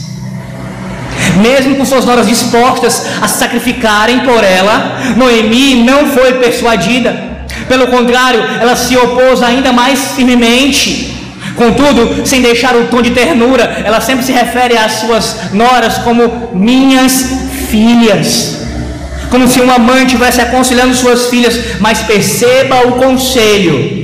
[1.42, 7.30] Mesmo com suas noras dispostas a sacrificarem por ela, Noemi não foi persuadida.
[7.68, 11.16] Pelo contrário, ela se opôs ainda mais firmemente.
[11.56, 16.52] Contudo, sem deixar o tom de ternura, ela sempre se refere às suas noras como
[16.54, 17.26] minhas
[17.70, 18.60] filhas.
[19.30, 24.00] Como se uma mãe estivesse aconselhando suas filhas, mas perceba o conselho.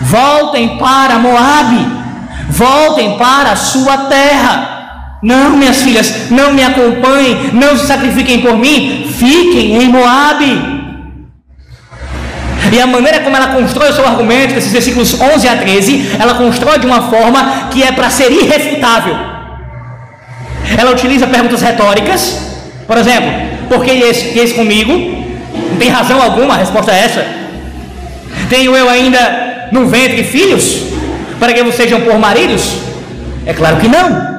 [0.00, 2.03] Voltem para Moabe,
[2.48, 5.18] voltem para a sua terra.
[5.22, 10.74] Não, minhas filhas, não me acompanhem, não se sacrifiquem por mim, fiquem em Moabe.
[12.70, 16.34] E a maneira como ela constrói o seu argumento, esses versículos 11 a 13, ela
[16.34, 19.16] constrói de uma forma que é para ser irrefutável.
[20.76, 22.54] Ela utiliza perguntas retóricas,
[22.86, 23.30] por exemplo,
[23.68, 24.92] por que esse, esse comigo?
[25.70, 27.26] Não tem razão alguma, a resposta é essa.
[28.50, 30.93] Tenho eu ainda no ventre filhos
[31.38, 32.78] para que vocês sejam por maridos?
[33.46, 34.34] É claro que não.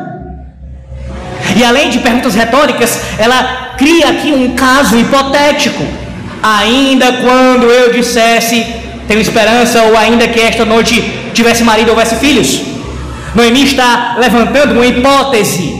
[1.55, 5.83] E além de perguntas retóricas, ela cria aqui um caso hipotético
[6.45, 8.65] ainda quando eu dissesse,
[9.07, 11.01] tenho esperança, ou ainda que esta noite
[11.33, 12.61] tivesse marido ou houvesse filhos.
[13.33, 15.75] Noemi está levantando uma hipótese,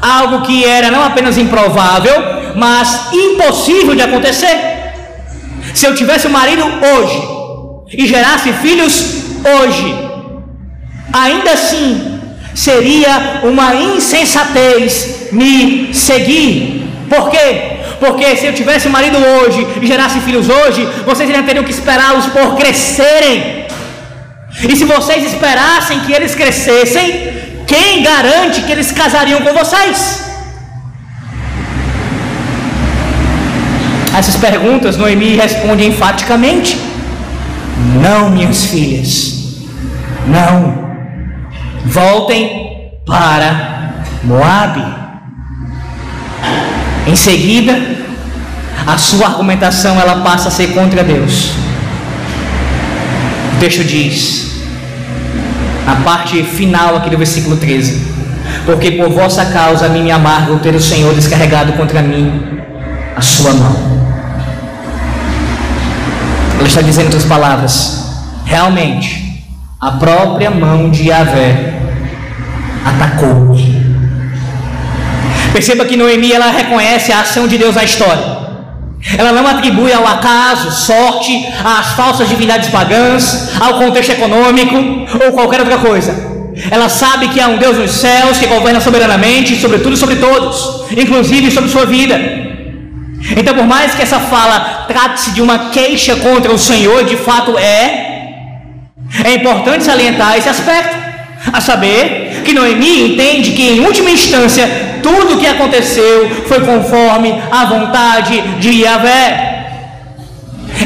[0.00, 2.14] algo que era não apenas improvável,
[2.56, 4.56] mas impossível de acontecer.
[5.74, 7.22] Se eu tivesse um marido hoje
[7.92, 10.09] e gerasse filhos hoje,
[11.12, 12.20] ainda assim
[12.54, 16.88] seria uma insensatez me seguir.
[17.08, 17.78] Por quê?
[17.98, 22.26] Porque se eu tivesse marido hoje e gerasse filhos hoje, vocês ainda teriam que esperá-los
[22.26, 23.66] por crescerem.
[24.68, 27.06] E se vocês esperassem que eles crescessem,
[27.66, 30.24] quem garante que eles casariam com vocês?
[34.16, 36.76] Essas perguntas Noemi responde enfaticamente:
[38.02, 39.34] Não, minhas filhas,
[40.26, 40.89] não.
[41.84, 44.84] Voltem para Moabe.
[47.06, 47.76] Em seguida,
[48.86, 51.50] a sua argumentação ela passa a ser contra Deus.
[53.54, 54.62] O texto diz,
[55.86, 58.06] na parte final aqui do versículo 13:
[58.64, 62.60] Porque por vossa causa a mim me amarga ter o Senhor descarregado contra mim
[63.16, 63.76] a sua mão.
[66.58, 68.04] Ela está dizendo outras palavras:
[68.44, 69.29] realmente,
[69.80, 71.80] a própria mão de Yahvé
[72.84, 73.80] atacou-me
[75.52, 78.38] Perceba que Noemi ela reconhece a ação de Deus na história.
[79.18, 84.76] Ela não atribui ao acaso, sorte, às falsas divindades pagãs, ao contexto econômico
[85.24, 86.14] ou qualquer outra coisa.
[86.70, 90.16] Ela sabe que há um Deus nos céus que governa soberanamente sobre tudo e sobre
[90.16, 92.20] todos, inclusive sobre sua vida.
[93.36, 97.58] Então, por mais que essa fala trate-se de uma queixa contra o Senhor, de fato
[97.58, 98.09] é,
[99.24, 100.96] é importante salientar esse aspecto,
[101.52, 104.68] a saber que Noemi entende que, em última instância,
[105.02, 109.48] tudo o que aconteceu foi conforme a vontade de Yahvé.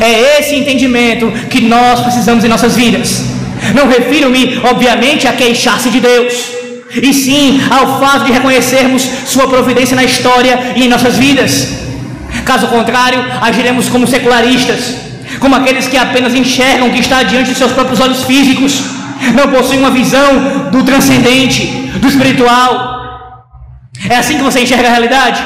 [0.00, 3.24] É esse entendimento que nós precisamos em nossas vidas.
[3.74, 6.34] Não refiro-me, obviamente, a queixar-se de Deus,
[7.02, 11.68] e sim ao fato de reconhecermos Sua providência na história e em nossas vidas.
[12.44, 15.03] Caso contrário, agiremos como secularistas,
[15.38, 18.82] como aqueles que apenas enxergam o que está diante de seus próprios olhos físicos,
[19.34, 21.66] não possuem uma visão do transcendente,
[21.98, 22.94] do espiritual,
[24.08, 25.42] é assim que você enxerga a realidade?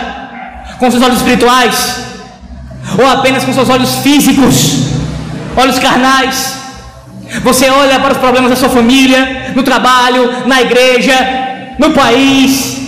[0.78, 2.04] Com seus olhos espirituais?
[2.98, 4.88] Ou apenas com seus olhos físicos?
[5.56, 6.56] Olhos carnais?
[7.42, 11.14] Você olha para os problemas da sua família, no trabalho, na igreja,
[11.78, 12.78] no país,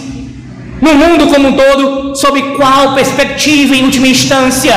[0.81, 4.75] no mundo como um todo, sob qual perspectiva em última instância?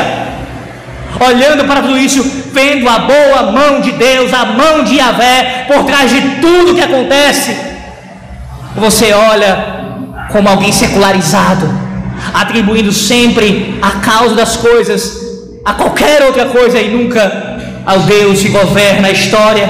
[1.19, 5.85] Olhando para tudo isso, vendo a boa mão de Deus, a mão de Yahvé por
[5.85, 7.55] trás de tudo que acontece.
[8.75, 9.83] Você olha
[10.31, 11.69] como alguém secularizado,
[12.33, 15.23] atribuindo sempre a causa das coisas
[15.65, 19.69] a qualquer outra coisa e nunca ao Deus que governa a história.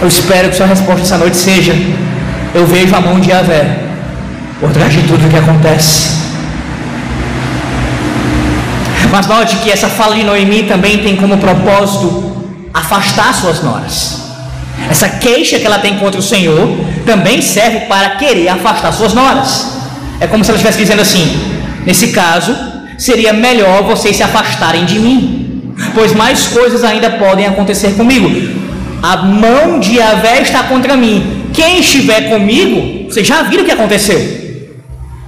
[0.00, 1.72] Eu espero que sua resposta essa noite seja:
[2.54, 3.78] Eu vejo a mão de Yahvé
[4.60, 6.21] por trás de tudo que acontece.
[9.12, 12.32] Mas note que essa fala de Noemi também tem como propósito
[12.72, 14.22] afastar suas noras.
[14.90, 16.66] Essa queixa que ela tem contra o Senhor
[17.04, 19.66] também serve para querer afastar suas noras.
[20.18, 21.26] É como se ela estivesse dizendo assim:
[21.84, 22.56] nesse caso,
[22.96, 28.30] seria melhor vocês se afastarem de mim, pois mais coisas ainda podem acontecer comigo.
[29.02, 31.50] A mão de Yahvé está contra mim.
[31.52, 34.18] Quem estiver comigo, vocês já viram o que aconteceu.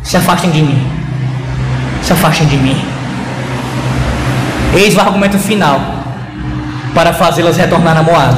[0.02, 0.82] Se afastem de mim.
[2.02, 2.93] Se afastem de mim.
[4.74, 5.80] Eis o argumento final
[6.94, 8.34] para fazê-las retornar a Moab.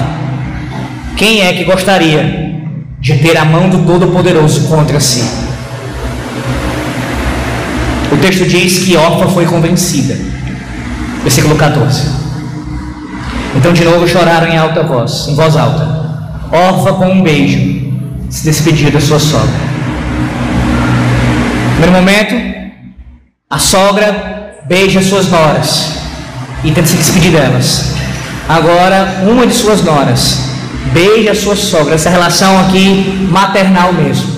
[1.17, 2.61] Quem é que gostaria
[3.01, 5.25] de ter a mão do Todo-Poderoso contra si?
[8.13, 10.15] O texto diz que Orfa foi convencida.
[11.23, 12.03] Versículo 14.
[13.57, 16.07] Então de novo choraram em alta voz, em voz alta.
[16.53, 17.93] Orfa com um beijo
[18.29, 19.67] se despediu da sua sogra.
[21.81, 22.35] Primeiro momento,
[23.49, 26.06] a sogra beija suas noras
[26.67, 27.95] e tenta se despedir delas.
[28.49, 30.41] Agora, uma de suas noras
[30.93, 31.95] beija sua sogra.
[31.95, 34.35] Essa relação aqui maternal mesmo.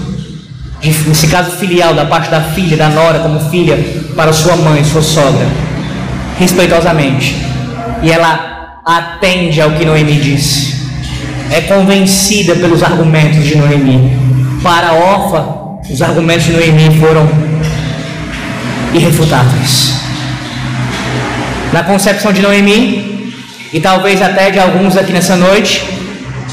[0.80, 3.78] De, nesse caso filial, da parte da filha, da nora como filha
[4.14, 5.46] para sua mãe, sua sogra.
[6.38, 7.34] Respeitosamente.
[8.02, 10.76] E ela atende ao que Noemi disse.
[11.50, 14.16] É convencida pelos argumentos de Noemi.
[14.62, 15.46] Para Orfa,
[15.90, 17.26] os argumentos de Noemi foram
[18.92, 20.07] irrefutáveis.
[21.72, 23.34] Na concepção de Noemi,
[23.72, 25.84] e talvez até de alguns aqui nessa noite,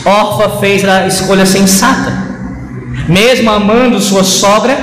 [0.04, 2.26] Orfa fez a escolha sensata.
[3.08, 4.78] Mesmo amando sua sogra,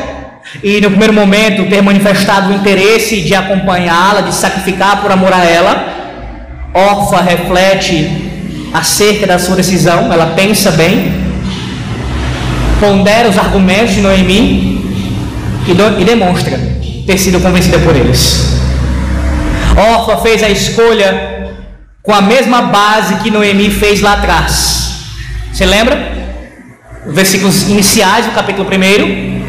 [0.63, 5.45] e no primeiro momento ter manifestado o interesse de acompanhá-la, de sacrificar por amor a
[5.45, 5.87] ela,
[6.73, 8.11] Orfa reflete
[8.73, 11.13] acerca da sua decisão, ela pensa bem,
[12.81, 14.83] pondera os argumentos de Noemi
[15.69, 16.59] e, demonstra
[17.07, 18.62] ter sido convencida por eles.
[19.77, 21.51] Orfa fez a escolha
[22.03, 24.93] com a mesma base que Noemi fez lá atrás.
[25.53, 26.13] Você lembra?
[27.07, 29.43] Versículos iniciais do capítulo 1.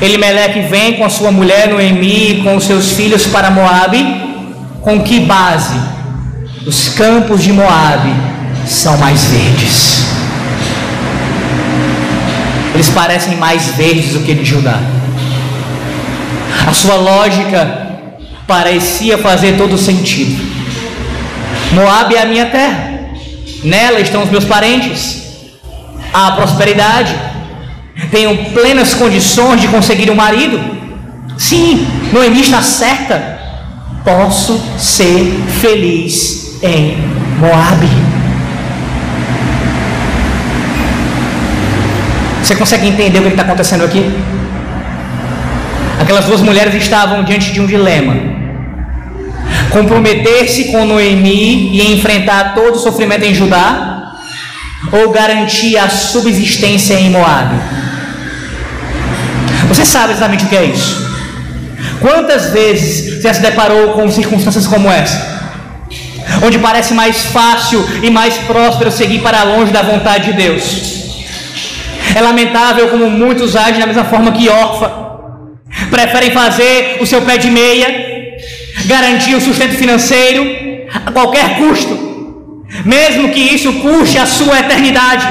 [0.00, 4.04] Elimeleque vem com a sua mulher Noemi e com os seus filhos para Moabe.
[4.80, 5.78] Com que base?
[6.66, 8.12] Os campos de Moabe
[8.66, 10.06] são mais verdes.
[12.74, 14.80] Eles parecem mais verdes do que de Judá.
[16.66, 17.91] A sua lógica
[18.46, 20.42] parecia fazer todo sentido.
[21.72, 22.92] Moabe é a minha terra.
[23.64, 25.22] Nela estão os meus parentes
[26.12, 27.16] a prosperidade,
[28.10, 30.60] tenho plenas condições de conseguir um marido.
[31.38, 33.40] Sim, Noemi está certa.
[34.04, 36.98] Posso ser feliz em
[37.38, 37.88] Moabe.
[42.42, 44.12] Você consegue entender o que está acontecendo aqui?
[46.02, 48.16] Aquelas duas mulheres estavam diante de um dilema:
[49.70, 54.14] comprometer-se com Noemi e enfrentar todo o sofrimento em Judá,
[54.90, 57.54] ou garantir a subsistência em Moab?
[59.68, 61.00] Você sabe exatamente o que é isso?
[62.00, 65.30] Quantas vezes você se deparou com circunstâncias como essa?
[66.44, 70.64] Onde parece mais fácil e mais próspero seguir para longe da vontade de Deus.
[72.16, 75.01] É lamentável como muitos agem da mesma forma que órfã.
[75.96, 77.88] Preferem fazer o seu pé de meia,
[78.92, 80.42] garantir o sustento financeiro
[81.06, 82.12] a qualquer custo
[82.84, 85.26] mesmo que isso custe a sua eternidade.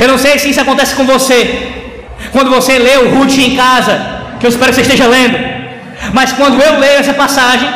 [0.00, 1.38] Eu não sei se isso acontece com você,
[2.32, 3.94] quando você lê o Ruth em casa,
[4.38, 5.38] que eu espero que você esteja lendo,
[6.12, 7.68] mas quando eu leio essa passagem,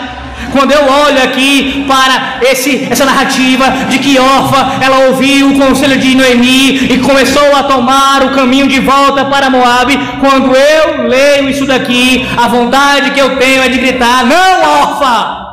[0.53, 5.99] quando eu olho aqui para esse, essa narrativa de que Orfa ela ouviu o conselho
[5.99, 11.51] de Noemi e começou a tomar o caminho de volta para Moab, quando eu leio
[11.51, 15.47] isso daqui, a vontade que eu tenho é de gritar: Não, Orfa!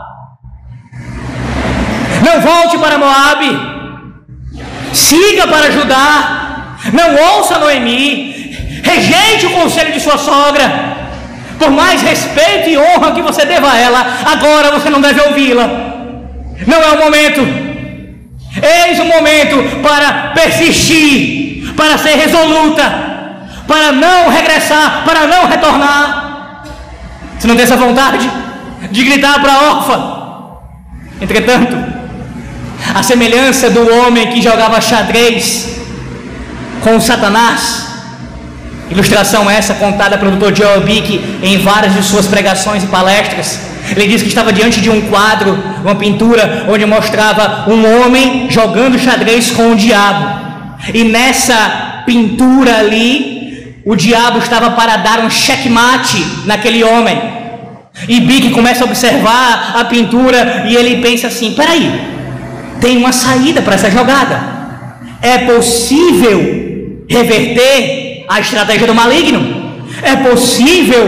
[2.24, 3.60] Não volte para Moabe.
[4.94, 6.78] Siga para Judá.
[6.94, 8.34] Não ouça Noemi.
[8.84, 11.03] Rejeite o conselho de sua sogra.
[11.64, 15.66] Por mais respeito e honra que você deva a ela, agora você não deve ouvi-la.
[16.68, 17.40] Não é o momento.
[18.62, 22.84] Eis o momento para persistir, para ser resoluta,
[23.66, 26.66] para não regressar, para não retornar.
[27.40, 28.30] Você não tem essa vontade
[28.92, 30.04] de gritar para a órfã.
[31.22, 31.78] Entretanto,
[32.94, 35.80] a semelhança do homem que jogava xadrez
[36.84, 37.93] com Satanás.
[38.94, 40.56] Ilustração essa contada pelo Dr.
[40.56, 43.60] Joel Bick em várias de suas pregações e palestras.
[43.90, 49.00] Ele diz que estava diante de um quadro, uma pintura, onde mostrava um homem jogando
[49.00, 50.42] xadrez com o diabo.
[50.94, 57.20] E nessa pintura ali, o diabo estava para dar um checkmate naquele homem.
[58.08, 62.00] E Bick começa a observar a pintura e ele pensa assim: peraí,
[62.80, 64.40] tem uma saída para essa jogada.
[65.20, 69.42] É possível reverter a estratégia do maligno.
[70.02, 71.04] É possível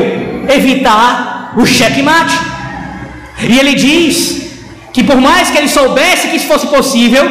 [0.49, 2.38] evitar o checkmate.
[3.47, 4.45] E ele diz
[4.93, 7.26] que por mais que ele soubesse que isso fosse possível,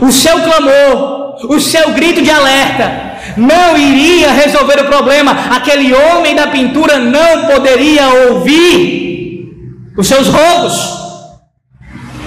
[0.00, 5.32] o seu clamor, o seu grito de alerta, não iria resolver o problema.
[5.50, 9.46] Aquele homem da pintura não poderia ouvir
[9.96, 11.02] os seus rogos.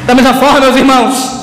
[0.05, 1.35] Da mesma forma, meus irmãos,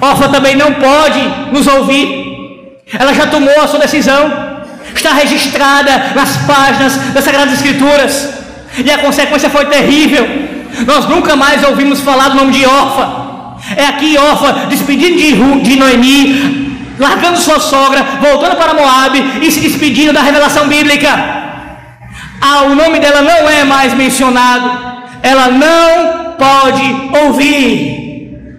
[0.00, 1.20] Orfa também não pode
[1.52, 2.82] nos ouvir.
[2.98, 4.47] Ela já tomou a sua decisão.
[4.94, 8.28] Está registrada nas páginas das Sagradas Escrituras,
[8.84, 10.26] e a consequência foi terrível.
[10.86, 13.28] Nós nunca mais ouvimos falar do nome de Orfa.
[13.76, 19.60] É aqui Orfa despedindo de, de Noemi, largando sua sogra, voltando para Moab e se
[19.60, 21.08] despedindo da revelação bíblica.
[22.40, 24.70] Ah, o nome dela não é mais mencionado.
[25.22, 28.58] Ela não pode ouvir.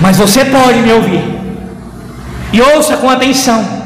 [0.00, 1.22] Mas você pode me ouvir.
[2.52, 3.79] E ouça com atenção.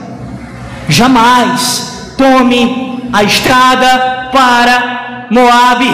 [0.88, 5.90] Jamais tome a estrada para Moabe.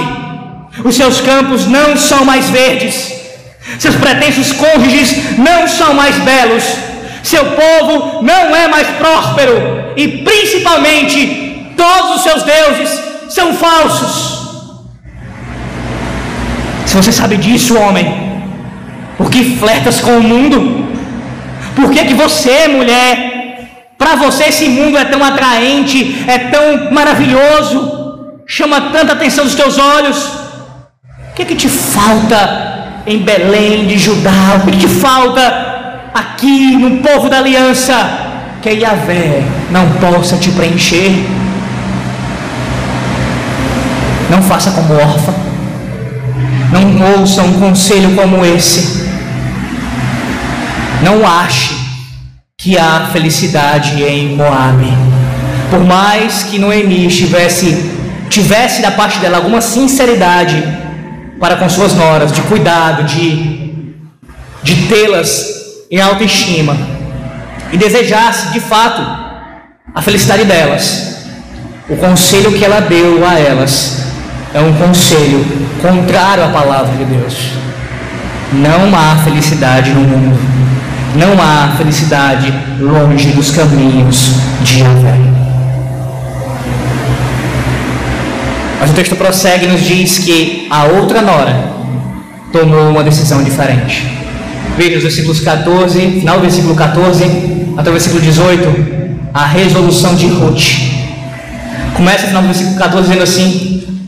[0.84, 3.12] Os seus campos não são mais verdes.
[3.78, 6.64] Seus pretensos cônjuges não são mais belos.
[7.22, 9.92] Seu povo não é mais próspero.
[9.96, 14.40] E principalmente, todos os seus deuses são falsos.
[16.86, 18.42] Se você sabe disso, homem,
[19.16, 20.88] por que flertas com o mundo?
[21.76, 23.39] Por que, que você, mulher,
[24.00, 29.78] para você esse mundo é tão atraente, é tão maravilhoso, chama tanta atenção dos teus
[29.78, 30.16] olhos?
[31.30, 34.56] O que, que te falta em Belém de Judá?
[34.56, 35.42] O que, que te falta
[36.14, 37.92] aqui no povo da aliança?
[38.62, 41.26] Que Yahvé não possa te preencher.
[44.30, 45.34] Não faça como órfã.
[46.72, 49.06] Não ouça um conselho como esse.
[51.02, 51.79] Não ache
[52.60, 54.92] que há felicidade em Moabe.
[55.70, 57.90] Por mais que Noemi estivesse,
[58.28, 60.62] tivesse da parte dela alguma sinceridade
[61.40, 63.72] para com suas noras, de cuidado, de,
[64.62, 65.46] de tê-las
[65.90, 66.76] em autoestima,
[67.72, 69.00] e desejasse de fato
[69.94, 71.16] a felicidade delas,
[71.88, 74.04] o conselho que ela deu a elas
[74.52, 75.44] é um conselho
[75.80, 77.52] contrário à palavra de Deus.
[78.52, 80.49] Não há felicidade no mundo.
[81.14, 84.32] Não há felicidade longe dos caminhos
[84.62, 85.18] de Yahvé.
[88.80, 91.72] Mas o texto prossegue e nos diz que a outra nora
[92.52, 94.06] tomou uma decisão diferente.
[94.76, 97.24] Veja os versículos 14, final do versículo 14
[97.76, 100.90] até o versículo 18, a resolução de Ruth.
[101.94, 104.02] Começa no final do versículo 14 dizendo assim: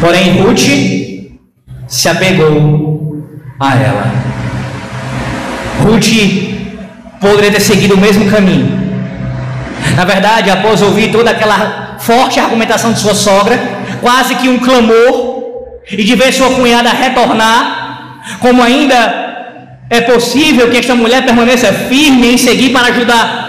[0.00, 0.60] Porém, Ruth
[1.88, 3.26] se apegou
[3.58, 4.43] a ela.
[5.84, 8.84] Ruth poderia ter seguido o mesmo caminho.
[9.96, 13.58] Na verdade, após ouvir toda aquela forte argumentação de sua sogra,
[14.00, 15.34] quase que um clamor,
[15.90, 19.24] e de ver sua cunhada retornar, como ainda
[19.90, 23.42] é possível que esta mulher permaneça firme em seguir para ajudar?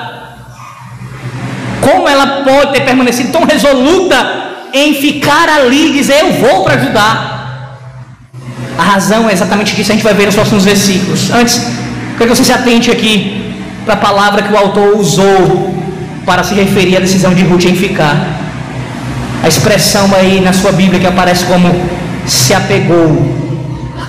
[1.82, 6.76] Como ela pode ter permanecido tão resoluta em ficar ali e dizer: Eu vou para
[6.76, 7.36] ajudar.
[8.78, 11.32] A razão é exatamente disso, a gente vai ver nos próximos versículos.
[11.32, 11.62] Antes,
[12.18, 13.54] quero que você se atente aqui
[13.86, 15.74] para a palavra que o autor usou
[16.26, 18.16] para se referir à decisão de Ruth em ficar.
[19.44, 21.70] A expressão aí na sua Bíblia que aparece como
[22.26, 23.36] se apegou.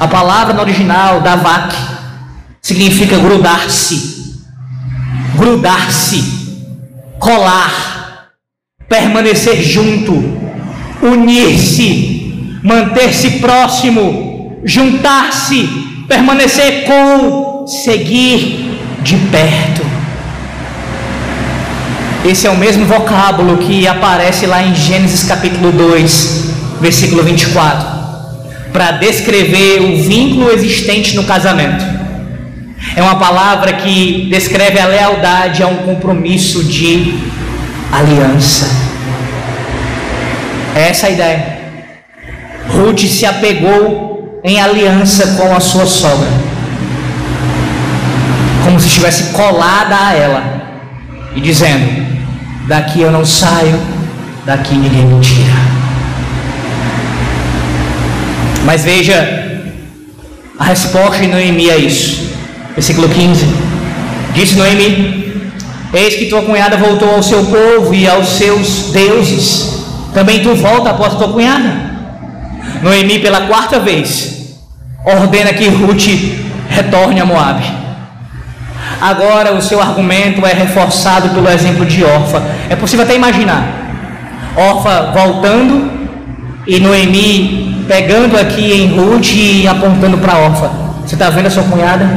[0.00, 1.74] A palavra no original, davak,
[2.62, 4.34] significa grudar-se.
[5.36, 6.24] Grudar-se,
[7.18, 8.30] colar,
[8.88, 10.46] permanecer junto.
[11.02, 15.68] Unir-se, manter-se próximo, juntar-se,
[16.09, 19.85] permanecer com, seguir de perto.
[22.25, 27.89] Esse é o mesmo vocábulo que aparece lá em Gênesis capítulo 2, versículo 24,
[28.73, 31.85] para descrever o vínculo existente no casamento.
[32.95, 37.19] É uma palavra que descreve a lealdade a um compromisso de
[37.93, 38.71] aliança.
[40.75, 41.57] É essa a ideia.
[42.69, 46.29] Ruth se apegou em aliança com a sua sogra,
[48.67, 50.43] como se estivesse colada a ela,
[51.37, 51.87] e dizendo:
[52.67, 53.81] Daqui eu não saio,
[54.45, 55.55] daqui ninguém me tira.
[58.64, 59.62] Mas veja
[60.59, 62.33] a resposta de Noemi a isso.
[62.75, 63.47] Versículo 15:
[64.35, 65.33] Disse Noemi:
[65.95, 69.77] Eis que tua cunhada voltou ao seu povo e aos seus deuses
[70.12, 71.73] também tu volta após tua cunhada.
[72.83, 74.57] Noemi, pela quarta vez,
[75.05, 76.09] ordena que Ruth
[76.69, 77.86] retorne a Moab.
[79.01, 82.42] Agora o seu argumento é reforçado pelo exemplo de Orfa.
[82.68, 83.64] É possível até imaginar.
[84.57, 85.90] Orfa voltando
[86.66, 90.70] e Noemi pegando aqui em Ruth e apontando para Orfa.
[91.05, 92.09] Você está vendo a sua cunhada?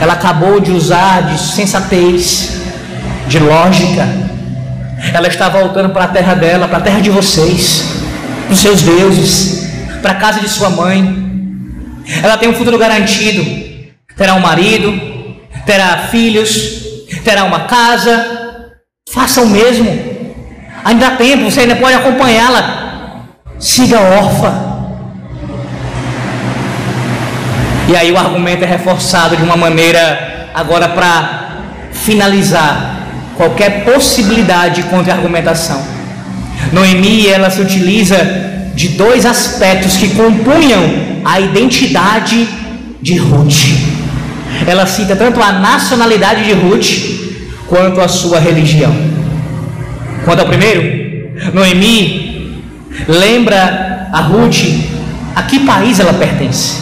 [0.00, 2.60] Ela acabou de usar de sensatez,
[3.28, 4.06] de lógica,
[5.12, 8.02] ela está voltando para a terra dela, para a terra de vocês,
[8.46, 9.70] para os seus deuses,
[10.00, 12.02] para a casa de sua mãe.
[12.22, 13.44] Ela tem um futuro garantido.
[14.16, 15.05] Terá um marido,
[15.64, 16.82] terá filhos,
[17.24, 18.70] terá uma casa,
[19.10, 19.88] faça o mesmo.
[20.84, 23.24] Ainda dá tempo, você ainda pode acompanhá-la.
[23.58, 24.66] Siga órfã.
[27.88, 32.96] E aí o argumento é reforçado de uma maneira agora para finalizar
[33.36, 35.80] qualquer possibilidade de contra-argumentação.
[36.72, 38.16] Noemi ela se utiliza
[38.74, 42.48] de dois aspectos que compunham a identidade
[43.00, 43.95] de Ruth.
[44.66, 48.94] Ela cita tanto a nacionalidade de Ruth quanto a sua religião.
[50.24, 50.82] Quanto ao primeiro,
[51.52, 52.64] Noemi
[53.06, 54.64] lembra a Ruth
[55.34, 56.80] a que país ela pertence.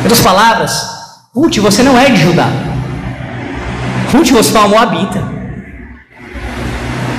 [0.00, 0.86] Em outras palavras,
[1.34, 2.48] Ruth, você não é de Judá.
[4.12, 5.22] Ruth, você é uma moabita.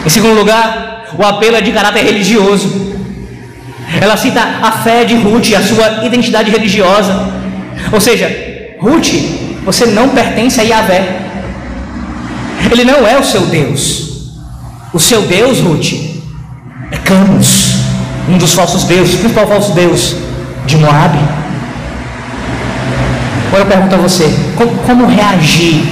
[0.05, 2.95] Em segundo lugar, o apelo é de caráter religioso.
[3.99, 7.27] Ela cita a fé de Ruth, a sua identidade religiosa.
[7.91, 9.13] Ou seja, Ruth,
[9.63, 11.21] você não pertence a Yahvé.
[12.71, 14.31] Ele não é o seu Deus.
[14.93, 15.93] O seu Deus, Ruth,
[16.91, 17.75] é Camus,
[18.29, 20.15] um dos falsos deuses, principal falso deus
[20.65, 21.17] de Moab.
[23.47, 25.83] Agora eu pergunto a você: como, como reagir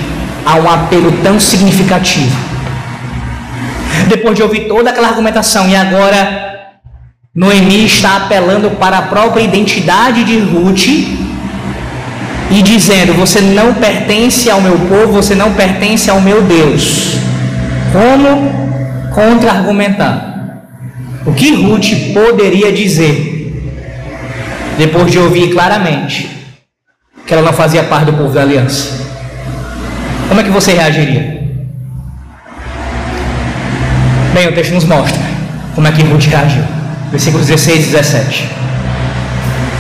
[0.46, 2.36] a um apelo tão significativo?
[4.08, 6.54] Depois de ouvir toda aquela argumentação e agora
[7.34, 10.88] Noemi está apelando para a própria identidade de Ruth
[12.52, 17.18] e dizendo: Você não pertence ao meu povo, você não pertence ao meu Deus.
[17.92, 20.32] Como contra-argumentar?
[21.26, 23.32] O que Ruth poderia dizer
[24.78, 26.30] depois de ouvir claramente
[27.26, 29.02] que ela não fazia parte do povo da aliança?
[30.28, 31.42] Como é que você reagiria?
[34.34, 35.22] Bem, o texto nos mostra
[35.76, 36.64] como é que Ruth reagiu
[37.14, 38.50] versículos 16 e 17.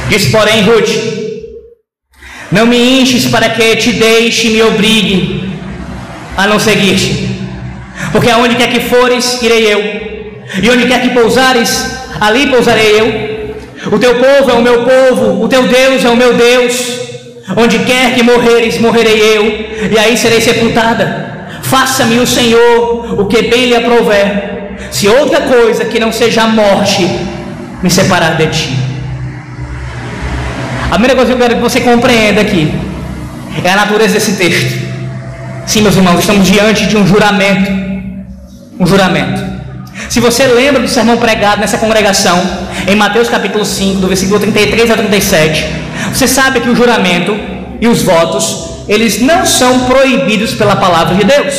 [0.09, 1.22] Diz, porém, Ruth:
[2.54, 5.49] Não me enches para que te deixe e me obrigue
[6.38, 7.12] a não seguir-te,
[8.12, 9.82] porque aonde quer que fores, irei eu,
[10.62, 11.72] e onde quer que pousares,
[12.22, 13.08] ali pousarei eu.
[13.91, 16.74] O teu povo é o meu povo, o teu Deus é o meu Deus.
[17.58, 19.43] Onde quer que morreres, morrerei eu,
[19.91, 21.47] e aí serei sepultada.
[21.64, 24.54] Faça-me o Senhor o que bem lhe aprouver
[24.91, 27.04] se outra coisa que não seja a morte
[27.82, 28.82] me separar de ti.
[30.94, 32.72] A primeira coisa que eu quero que você compreenda aqui
[33.64, 34.80] é a natureza desse texto.
[35.66, 37.72] Sim, meus irmãos, estamos diante de um juramento.
[38.80, 39.41] Um juramento.
[40.08, 42.39] Se você lembra do sermão pregado nessa congregação,
[42.88, 45.66] em Mateus capítulo 5, do versículo 33 a 37,
[46.14, 47.36] você sabe que o juramento
[47.82, 51.56] e os votos, eles não são proibidos pela palavra de Deus.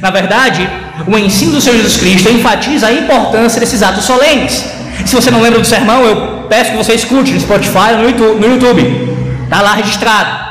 [0.00, 0.68] Na verdade,
[1.06, 4.64] o ensino do Senhor Jesus Cristo enfatiza a importância desses atos solenes.
[5.04, 8.46] Se você não lembra do sermão, eu peço que você escute no Spotify ou no
[8.46, 8.82] YouTube.
[9.44, 10.46] Está lá registrado.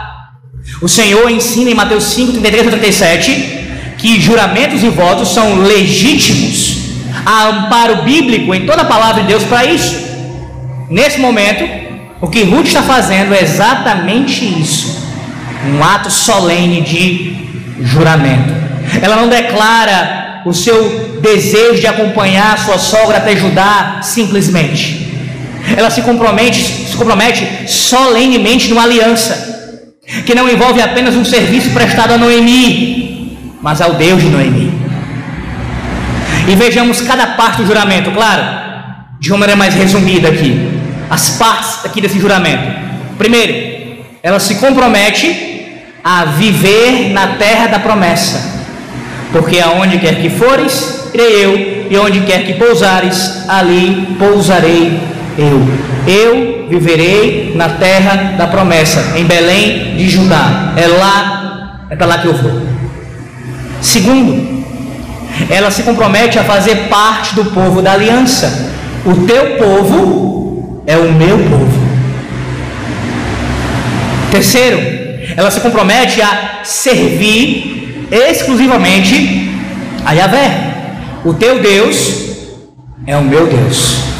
[0.81, 3.65] O Senhor ensina em Mateus 5, 33 a 37
[3.97, 6.83] que juramentos e votos são legítimos.
[7.25, 9.95] Há amparo bíblico em toda a palavra de Deus para isso.
[10.89, 11.67] Nesse momento,
[12.21, 15.01] o que Ruth está fazendo é exatamente isso:
[15.67, 17.35] um ato solene de
[17.81, 18.53] juramento.
[19.01, 25.14] Ela não declara o seu desejo de acompanhar sua sogra até Judá simplesmente.
[25.75, 29.53] Ela se compromete, se compromete solenemente numa aliança
[30.25, 34.71] que não envolve apenas um serviço prestado a Noemi, mas ao Deus de Noemi.
[36.47, 38.43] E vejamos cada parte do juramento, claro,
[39.19, 40.69] de uma maneira mais resumida aqui.
[41.09, 42.63] As partes aqui desse juramento.
[43.17, 45.65] Primeiro, ela se compromete
[46.03, 48.55] a viver na terra da promessa
[49.35, 54.97] porque aonde quer que fores, irei eu, e onde quer que pousares, ali pousarei
[55.37, 55.61] eu.
[56.07, 60.73] Eu viverei na terra da promessa, em Belém de Judá.
[60.75, 62.61] É lá, é para lá que eu vou.
[63.81, 64.63] Segundo,
[65.49, 68.73] ela se compromete a fazer parte do povo da aliança.
[69.05, 71.85] O teu povo é o meu povo.
[74.31, 74.79] Terceiro,
[75.35, 79.51] ela se compromete a servir exclusivamente
[80.05, 80.73] a Yahvé.
[81.23, 82.25] O teu Deus
[83.05, 84.14] é o meu Deus.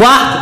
[0.00, 0.38] Quarto,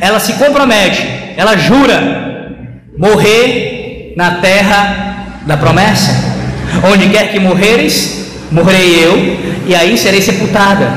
[0.00, 1.06] ela se compromete,
[1.36, 2.56] ela jura
[2.96, 6.10] morrer na terra da promessa.
[6.90, 10.90] Onde quer que morreres, morrerei eu, e aí serei sepultada.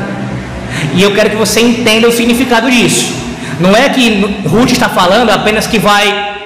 [0.93, 3.13] E eu quero que você entenda o significado disso.
[3.59, 6.37] Não é que Ruth está falando apenas que vai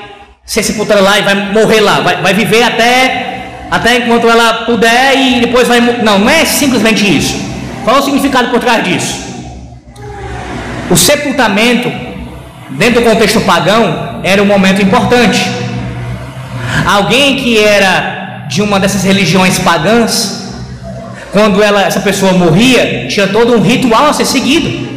[0.44, 5.16] ser sepultada lá e vai morrer lá, vai, vai viver até até enquanto ela puder
[5.16, 5.82] e depois vai.
[5.82, 7.40] Não, não é simplesmente isso.
[7.84, 9.28] Qual é o significado por trás disso?
[10.90, 11.92] O sepultamento,
[12.72, 15.40] dentro do contexto pagão, era um momento importante.
[16.86, 20.38] Alguém que era de uma dessas religiões pagãs
[21.32, 24.88] quando ela, essa pessoa morria, tinha todo um ritual a ser seguido,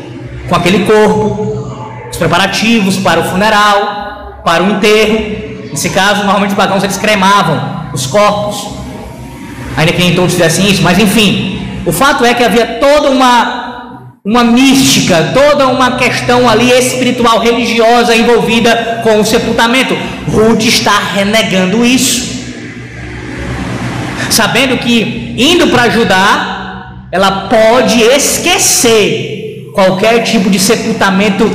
[0.48, 1.70] com aquele corpo,
[2.10, 5.68] os preparativos para o funeral, para o enterro.
[5.70, 8.68] Nesse caso, normalmente os pagãos eles cremavam os corpos,
[9.76, 13.69] ainda que nem todos fizessem isso, mas enfim, o fato é que havia toda uma
[14.24, 19.96] uma mística, toda uma questão ali espiritual, religiosa envolvida com o sepultamento.
[20.28, 22.44] Ruth está renegando isso,
[24.30, 31.50] sabendo que indo para ajudar, ela pode esquecer qualquer tipo de sepultamento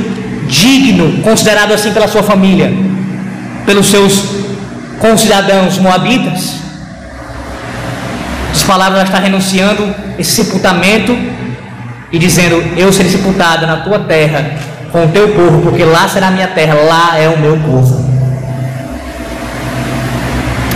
[0.47, 2.73] digno, considerado assim pela sua família,
[3.65, 4.23] pelos seus
[4.99, 6.55] concidadãos moabitas.
[8.51, 11.34] As palavras ela está renunciando esse sepultamento
[12.11, 14.57] e dizendo: Eu serei sepultada na tua terra
[14.91, 18.05] com o teu povo, porque lá será a minha terra, lá é o meu povo.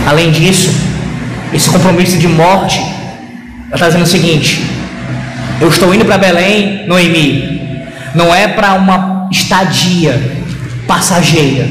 [0.06, 0.74] Além disso,
[1.52, 2.80] esse compromisso de morte,
[3.72, 4.64] está dizendo o seguinte:
[5.60, 10.20] Eu estou indo para Belém, Noemi, não é para uma estadia
[10.86, 11.68] passageira.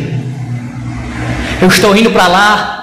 [1.62, 2.78] Eu estou indo para lá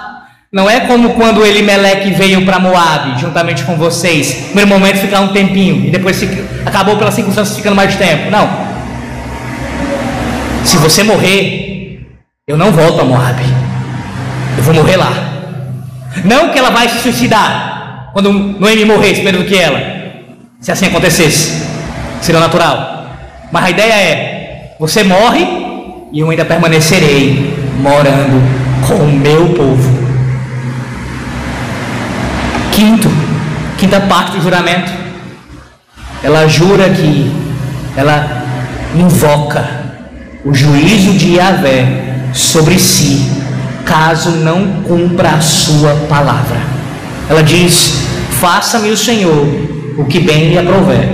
[0.57, 4.39] não é como quando Elimeleque veio para Moab, juntamente com vocês.
[4.39, 6.19] No primeiro momento ficar um tempinho e depois
[6.65, 8.31] acabou pelas circunstâncias ficando mais tempo.
[8.31, 8.49] Não.
[10.65, 12.07] Se você morrer,
[12.47, 13.39] eu não volto a Moab.
[14.57, 15.13] Eu vou morrer lá.
[16.25, 19.79] Não que ela vai se suicidar quando Noemi morresse primeiro do que ela.
[20.59, 21.67] Se assim acontecesse,
[22.19, 23.05] seria natural.
[23.51, 25.45] Mas a ideia é: você morre
[26.11, 28.41] e eu ainda permanecerei morando
[28.87, 29.96] com o meu povo.
[32.77, 33.09] Quinto,
[33.79, 34.91] quinta parte do juramento.
[36.21, 37.35] Ela jura que
[37.95, 38.43] ela
[38.95, 39.67] invoca
[40.45, 43.31] o juízo de Yahvé sobre si,
[43.83, 46.61] caso não cumpra a sua palavra.
[47.27, 47.95] Ela diz:
[48.39, 49.47] Faça-me o Senhor
[49.97, 51.09] o que bem lhe aprover,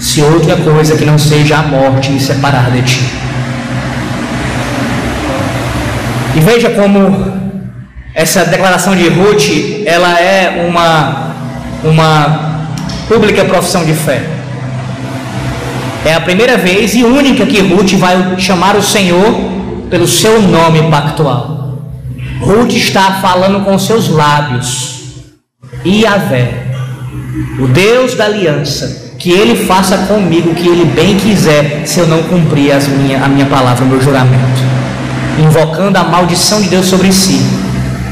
[0.00, 3.04] se outra coisa que não seja a morte me separar de ti.
[6.34, 7.35] E veja como
[8.16, 11.34] essa declaração de Ruth, ela é uma,
[11.84, 12.66] uma
[13.06, 14.22] pública profissão de fé.
[16.02, 19.38] É a primeira vez e única que Ruth vai chamar o Senhor
[19.90, 21.82] pelo seu nome pactual.
[22.40, 24.94] Ruth está falando com seus lábios.
[25.84, 26.68] Iavé,
[27.58, 32.06] o Deus da aliança, que ele faça comigo o que ele bem quiser, se eu
[32.06, 34.64] não cumprir minha, a minha palavra, o meu juramento.
[35.38, 37.65] Invocando a maldição de Deus sobre si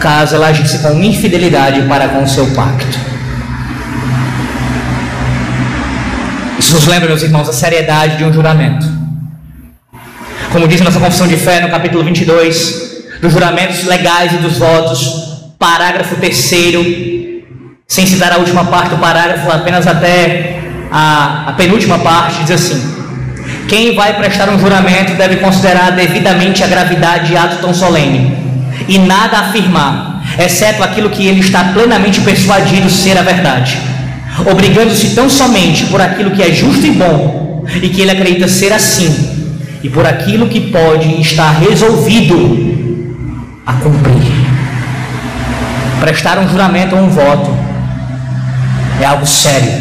[0.05, 2.99] caso ela agisse com infidelidade para com o seu pacto.
[6.59, 8.87] Isso nos lembra, meus irmãos, a seriedade de um juramento.
[10.53, 15.55] Como diz nossa confissão de fé no capítulo 22, dos juramentos legais e dos votos,
[15.59, 16.37] parágrafo 3,
[17.89, 20.61] sem citar a última parte do parágrafo, apenas até
[20.93, 22.95] a, a penúltima parte, diz assim:
[23.69, 28.44] Quem vai prestar um juramento deve considerar devidamente a gravidade de ato tão solene
[28.89, 33.79] e nada afirmar, exceto aquilo que ele está plenamente persuadido ser a verdade,
[34.51, 38.73] obrigando-se tão somente por aquilo que é justo e bom e que ele acredita ser
[38.73, 42.75] assim, e por aquilo que pode estar resolvido
[43.67, 44.35] a cumprir.
[46.01, 47.51] Prestar um juramento ou um voto
[49.01, 49.73] é algo sério,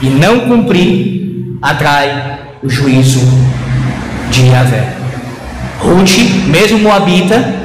[0.00, 3.20] e não cumprir atrai o juízo
[4.30, 4.94] de Yahvé.
[5.80, 7.59] Ruth, mesmo moabita,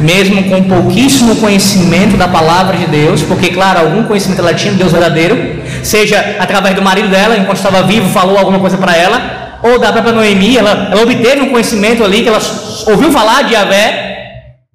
[0.00, 4.78] mesmo com pouquíssimo conhecimento da palavra de Deus, porque, claro, algum conhecimento ela tinha do
[4.78, 9.58] Deus verdadeiro, seja através do marido dela, enquanto estava vivo, falou alguma coisa para ela,
[9.62, 12.40] ou da própria Noemi, ela, ela obteve um conhecimento ali, que ela
[12.86, 14.26] ouviu falar de Yahvé,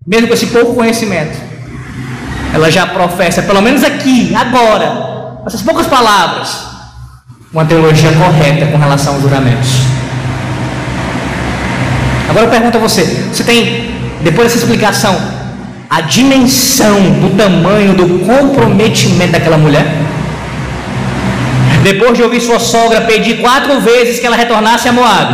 [0.06, 1.38] mesmo com esse pouco conhecimento.
[2.54, 6.66] Ela já professa, pelo menos aqui, agora, essas poucas palavras,
[7.54, 9.70] uma teologia correta com relação aos juramentos.
[12.30, 15.16] Agora eu pergunto a você: você tem depois dessa explicação,
[15.90, 19.86] a dimensão do tamanho do comprometimento daquela mulher.
[21.84, 25.34] Depois de ouvir sua sogra pedir quatro vezes que ela retornasse a Moab,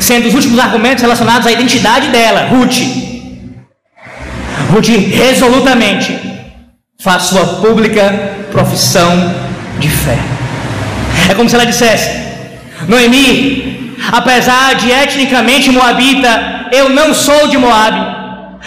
[0.00, 2.78] sendo os últimos argumentos relacionados à identidade dela, Ruth.
[4.70, 6.18] Ruth resolutamente
[6.98, 9.34] faz sua pública profissão
[9.78, 10.18] de fé.
[11.30, 12.10] É como se ela dissesse:
[12.88, 13.73] Noemi,
[14.12, 18.14] apesar de etnicamente moabita, eu não sou de Moabe.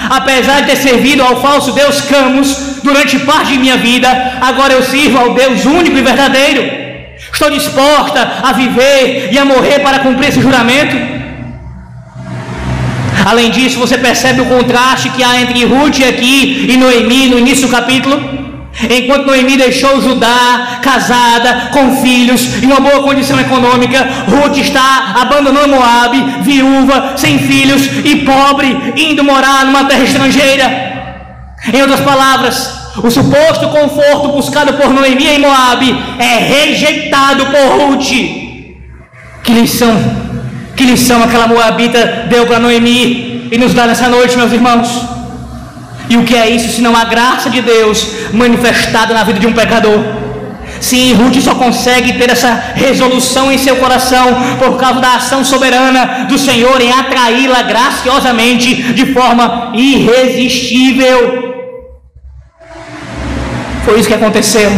[0.10, 4.10] Apesar de ter servido ao falso Deus Camus durante parte de minha vida,
[4.42, 6.62] agora eu sirvo ao Deus único e verdadeiro.
[7.34, 10.96] Estou disposta a viver e a morrer para cumprir esse juramento.
[13.26, 17.68] Além disso, você percebe o contraste que há entre Ruth aqui e Noemi no início
[17.68, 18.47] do capítulo.
[18.84, 25.76] Enquanto Noemi deixou Judá casada, com filhos, em uma boa condição econômica, Ruth está abandonando
[25.76, 30.88] Moabe, viúva, sem filhos e pobre, indo morar numa terra estrangeira.
[31.74, 38.12] Em outras palavras, o suposto conforto buscado por Noemi em Moabe é rejeitado por Ruth.
[39.44, 39.98] Que lição,
[40.76, 45.17] que lição aquela Moabita deu para Noemi e nos dá nessa noite, meus irmãos.
[46.10, 49.48] E o que é isso se não a graça de Deus manifestada na vida de
[49.48, 50.00] um pecador?
[50.80, 54.28] Sim, Ruth só consegue ter essa resolução em seu coração
[54.60, 61.48] por causa da ação soberana do Senhor em atraí-la graciosamente de forma irresistível.
[63.84, 64.72] Foi isso que aconteceu.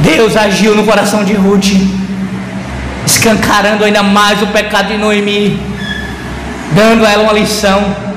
[0.00, 1.72] Deus agiu no coração de Ruth,
[3.04, 5.60] escancarando ainda mais o pecado de Noemi,
[6.72, 8.09] dando a ela uma lição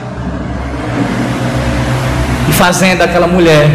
[2.53, 3.67] fazendo aquela mulher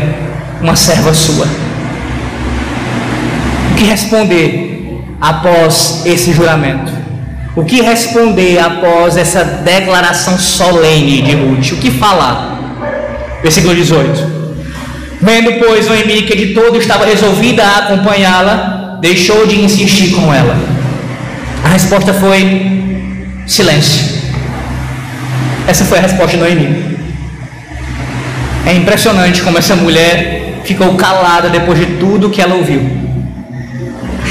[0.61, 1.47] uma serva sua.
[3.73, 6.93] O que responder após esse juramento?
[7.55, 11.73] O que responder após essa declaração solene de Ruth?
[11.73, 12.59] O que falar?
[13.43, 14.39] Versículo 18.
[15.21, 20.57] Vendo, pois, Noemi que de todo estava resolvida a acompanhá-la, deixou de insistir com ela.
[21.65, 23.05] A resposta foi
[23.47, 24.19] silêncio.
[25.67, 26.98] Essa foi a resposta de Noemi.
[28.67, 32.83] É impressionante como essa mulher ficou calada depois de tudo que ela ouviu.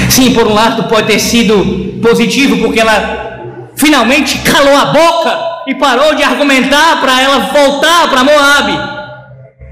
[0.08, 3.38] Sim, por um lado pode ter sido positivo, porque ela
[3.76, 8.98] finalmente calou a boca e parou de argumentar para ela voltar para Moab.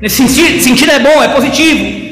[0.01, 2.07] Nesse sentido, sentido é bom, é positivo.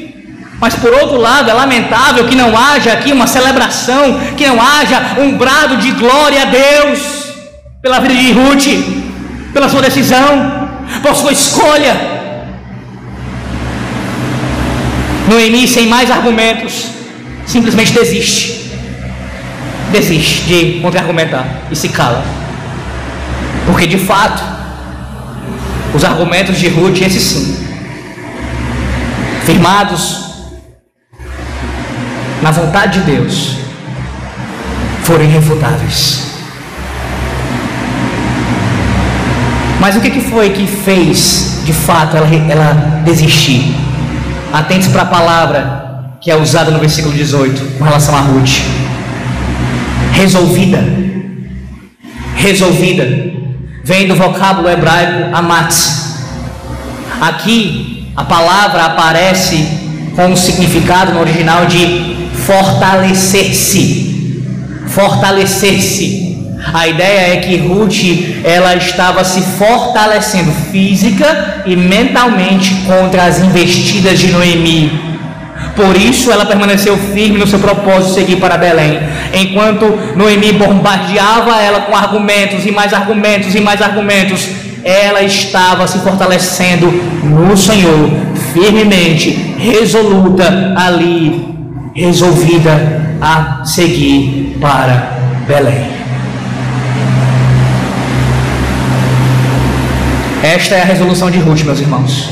[0.59, 5.17] Mas por outro lado, é lamentável que não haja aqui uma celebração, que não haja
[5.19, 7.25] um brado de glória a Deus
[7.81, 10.69] pela vida de Ruth, pela sua decisão,
[11.03, 12.14] por sua escolha.
[15.27, 16.87] Noemi, sem mais argumentos,
[17.45, 18.71] simplesmente desiste.
[19.91, 22.23] Desiste de contra-argumentar e se cala.
[23.65, 24.43] Porque de fato,
[25.93, 27.67] os argumentos de Ruth, esses sim,
[29.45, 30.25] firmados
[32.41, 33.57] na vontade de Deus,
[35.03, 36.25] foram irrefutáveis.
[39.79, 43.84] Mas o que foi que fez, de fato, ela, ela desistir?
[44.55, 48.61] Atente para a palavra que é usada no versículo 18 com relação a Ruth.
[50.13, 50.81] Resolvida.
[52.37, 53.05] Resolvida.
[53.83, 56.21] Vem do vocábulo hebraico amatz.
[57.19, 59.67] Aqui a palavra aparece
[60.15, 64.41] com o significado no original de fortalecer-se.
[64.87, 66.34] Fortalecer-se.
[66.73, 74.19] A ideia é que Ruth ela estava se fortalecendo física e mentalmente contra as investidas
[74.19, 75.15] de Noemi.
[75.75, 78.99] Por isso ela permaneceu firme no seu propósito de seguir para Belém.
[79.33, 79.85] Enquanto
[80.15, 84.47] Noemi bombardeava ela com argumentos e mais argumentos e mais argumentos,
[84.83, 86.87] ela estava se fortalecendo
[87.23, 88.09] no Senhor,
[88.53, 91.43] firmemente, resoluta ali,
[91.93, 95.11] resolvida a seguir para
[95.47, 95.94] Belém.
[100.45, 102.29] Esta é a resolução de Ruth, meus irmãos.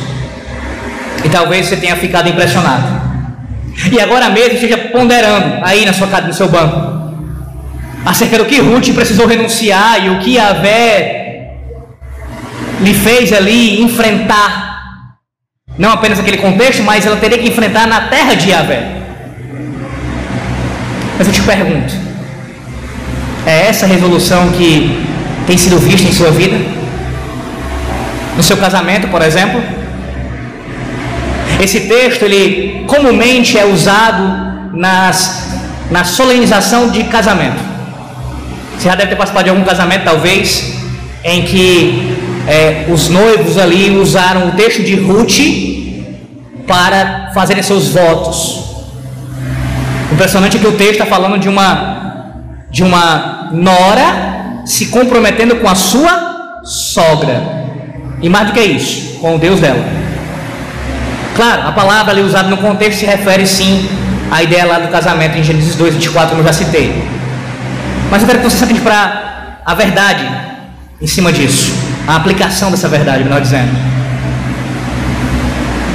[1.25, 3.01] E talvez você tenha ficado impressionado.
[3.91, 7.11] E agora mesmo esteja ponderando aí na sua casa, no seu banco,
[8.05, 11.55] acerca do que Ruth precisou renunciar e o que Avé
[12.81, 15.17] lhe fez ali enfrentar.
[15.75, 19.01] Não apenas aquele contexto, mas ela teria que enfrentar na terra de Avé.
[21.17, 21.95] Mas eu te pergunto:
[23.47, 25.03] é essa resolução que
[25.47, 26.82] tem sido vista em sua vida?
[28.35, 29.61] No seu casamento, por exemplo.
[31.59, 35.49] Esse texto ele comumente é usado nas,
[35.89, 37.57] na solenização de casamento.
[38.77, 40.73] Você já deve ter participado de algum casamento, talvez,
[41.23, 42.17] em que
[42.47, 45.39] é, os noivos ali usaram o texto de Ruth
[46.67, 48.63] para fazerem seus votos.
[50.09, 51.93] O impressionante é que o texto está falando de uma
[52.69, 57.62] de uma nora se comprometendo com a sua sogra.
[58.23, 59.85] E mais do que isso, com o Deus dela.
[61.35, 63.89] Claro, a palavra ali usada no contexto se refere sim
[64.31, 67.03] à ideia lá do casamento em Gênesis 2, 24, como eu já citei.
[68.09, 70.25] Mas eu quero que você se para a verdade
[71.01, 71.73] em cima disso,
[72.07, 73.71] a aplicação dessa verdade, melhor dizendo.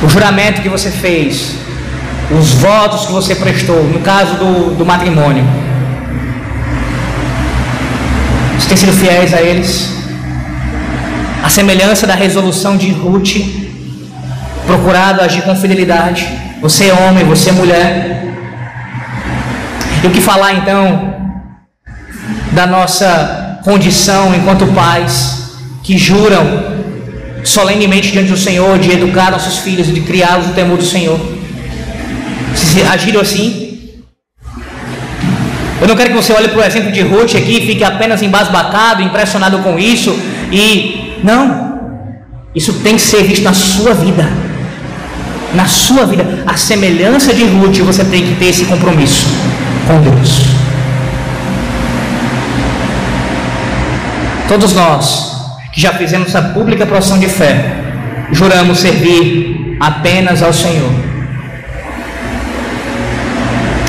[0.02, 1.54] O juramento que você fez,
[2.30, 5.44] os votos que você prestou, no caso do, do matrimônio,
[8.58, 9.97] você tem sido fiéis a eles?
[11.48, 13.36] A semelhança da resolução de Ruth,
[14.66, 16.28] procurado agir com fidelidade.
[16.60, 18.22] Você é homem, você é mulher.
[20.04, 21.14] E o que falar então
[22.52, 26.44] da nossa condição enquanto pais que juram
[27.42, 31.18] solenemente diante do Senhor de educar nossos filhos e de criá-los no temor do Senhor?
[32.54, 34.02] Se agiram assim?
[35.80, 38.20] Eu não quero que você olhe para o exemplo de Ruth aqui e fique apenas
[38.20, 40.14] embasbacado, impressionado com isso
[40.52, 41.78] e não.
[42.54, 44.28] Isso tem que ser visto na sua vida.
[45.54, 49.26] Na sua vida, a semelhança de Ruth, você tem que ter esse compromisso
[49.86, 50.42] com Deus.
[54.46, 55.28] Todos nós
[55.72, 57.76] que já fizemos essa pública profissão de fé,
[58.32, 60.90] juramos servir apenas ao Senhor.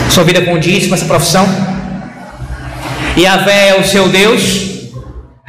[0.09, 1.47] Sua vida condiz com essa profissão?
[3.15, 4.68] E a Vé é o seu Deus?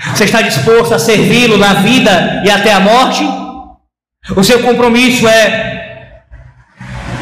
[0.08, 3.22] Você está disposto a servi-lo na vida e até a morte?
[4.36, 5.70] O seu compromisso é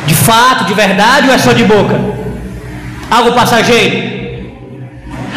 [0.07, 1.99] de fato, de verdade ou é só de boca?
[3.11, 4.19] Algo passageiro?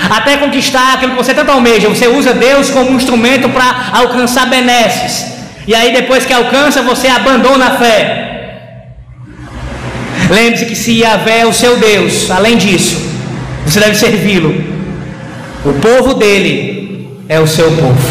[0.10, 4.48] Até conquistar aquilo que você tanto almeja, você usa Deus como um instrumento para alcançar
[4.48, 5.32] benesses.
[5.68, 8.22] E aí, depois que alcança, você abandona a fé.
[10.30, 12.98] Lembre-se que se Yahvé é o seu Deus, além disso,
[13.66, 14.54] você deve servi-lo.
[15.64, 16.81] O povo dele
[17.32, 18.10] é o seu povo.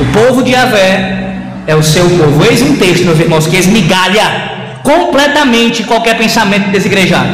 [0.00, 1.34] O povo de Javé
[1.66, 2.44] é o seu povo.
[2.48, 7.30] Eis um texto, meus irmãos, que esmigalha completamente qualquer pensamento desigrejado.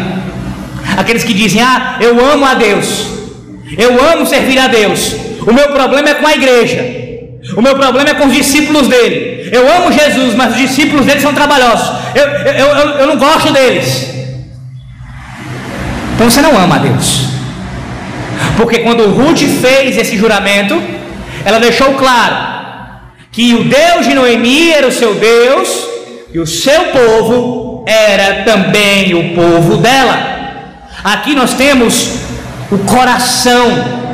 [0.97, 3.07] Aqueles que dizem, ah, eu amo a Deus,
[3.77, 5.15] eu amo servir a Deus,
[5.47, 6.83] o meu problema é com a igreja,
[7.55, 9.51] o meu problema é com os discípulos dele.
[9.53, 11.87] Eu amo Jesus, mas os discípulos dele são trabalhosos.
[12.15, 14.09] Eu, eu, eu, eu não gosto deles.
[16.15, 17.28] Então você não ama a Deus.
[18.59, 20.83] Porque quando Ruth fez esse juramento,
[21.45, 22.35] ela deixou claro
[23.31, 25.87] que o Deus de Noemi era o seu Deus
[26.35, 30.19] e o seu povo era também o povo dela.
[31.05, 32.19] Aqui nós temos
[32.73, 33.71] o coração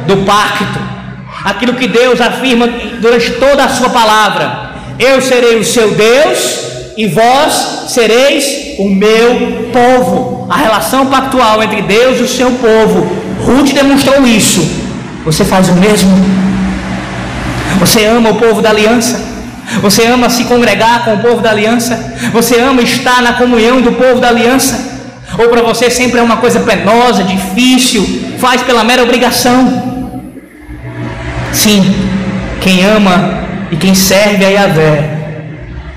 [0.07, 0.79] do pacto,
[1.43, 2.69] aquilo que Deus afirma
[3.01, 9.71] durante toda a sua palavra: Eu serei o seu Deus e vós sereis o meu
[9.73, 10.47] povo.
[10.51, 14.61] A relação pactual entre Deus e o seu povo Ruth demonstrou isso.
[15.25, 16.11] Você faz o mesmo?
[17.79, 19.21] Você ama o povo da aliança?
[19.83, 22.15] Você ama se congregar com o povo da aliança?
[22.33, 24.93] Você ama estar na comunhão do povo da aliança?
[25.39, 28.05] Ou para você sempre é uma coisa penosa, difícil,
[28.39, 29.83] faz pela mera obrigação?
[31.53, 31.95] Sim,
[32.61, 35.11] quem ama e quem serve a Yahvé,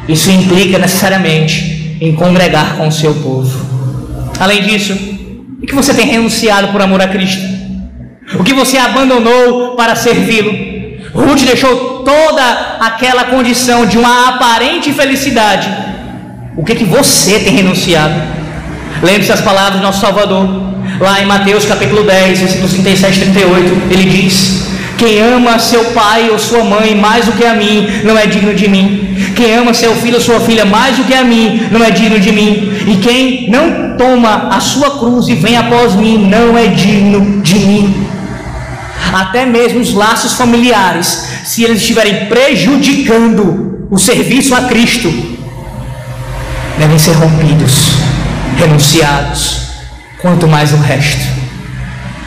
[0.07, 3.65] isso implica necessariamente em congregar com o seu povo.
[4.39, 5.16] Além disso,
[5.61, 7.41] o que você tem renunciado por amor a Cristo?
[8.39, 10.51] O que você abandonou para servi-lo?
[11.13, 15.67] Ruth deixou toda aquela condição de uma aparente felicidade.
[16.55, 18.13] O que, que você tem renunciado?
[19.01, 20.47] Lembre-se das palavras do nosso Salvador,
[20.99, 26.29] lá em Mateus capítulo 10, versículos 37 e 38, ele diz: quem ama seu pai
[26.31, 29.15] ou sua mãe mais do que a mim, não é digno de mim.
[29.35, 32.19] Quem ama seu filho ou sua filha mais do que a mim, não é digno
[32.19, 32.71] de mim.
[32.87, 37.55] E quem não toma a sua cruz e vem após mim, não é digno de
[37.59, 38.07] mim.
[39.13, 45.11] Até mesmo os laços familiares, se eles estiverem prejudicando o serviço a Cristo,
[46.77, 47.93] devem ser rompidos,
[48.57, 49.67] renunciados.
[50.19, 51.21] Quanto mais o resto.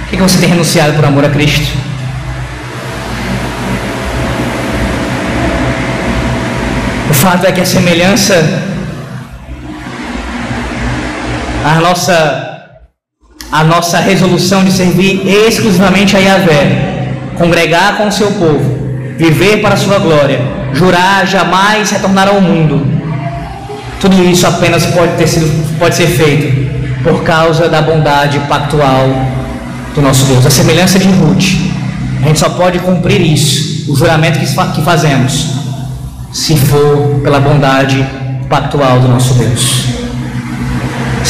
[0.06, 1.76] O que você tem renunciado por amor a Cristo?
[7.10, 8.34] O fato é que a semelhança,
[11.64, 12.78] a nossa,
[13.52, 18.78] a nossa resolução de servir exclusivamente a Yahvé, congregar com o seu povo,
[19.16, 20.40] viver para a sua glória,
[20.72, 22.86] jurar jamais retornar ao mundo,
[24.00, 26.70] tudo isso apenas pode, ter sido, pode ser feito
[27.02, 29.08] por causa da bondade pactual
[29.94, 30.46] do nosso Deus.
[30.46, 31.56] A semelhança de Ruth,
[32.22, 35.56] a gente só pode cumprir isso, o juramento que fazemos,
[36.32, 38.06] se for pela bondade
[38.48, 39.99] pactual do nosso Deus.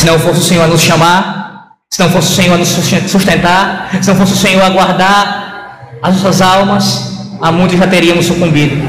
[0.00, 2.68] Se não fosse o Senhor a nos chamar, se não fosse o Senhor a nos
[2.68, 8.24] sustentar, se não fosse o Senhor a guardar as nossas almas, há muito já teríamos
[8.24, 8.82] sucumbido.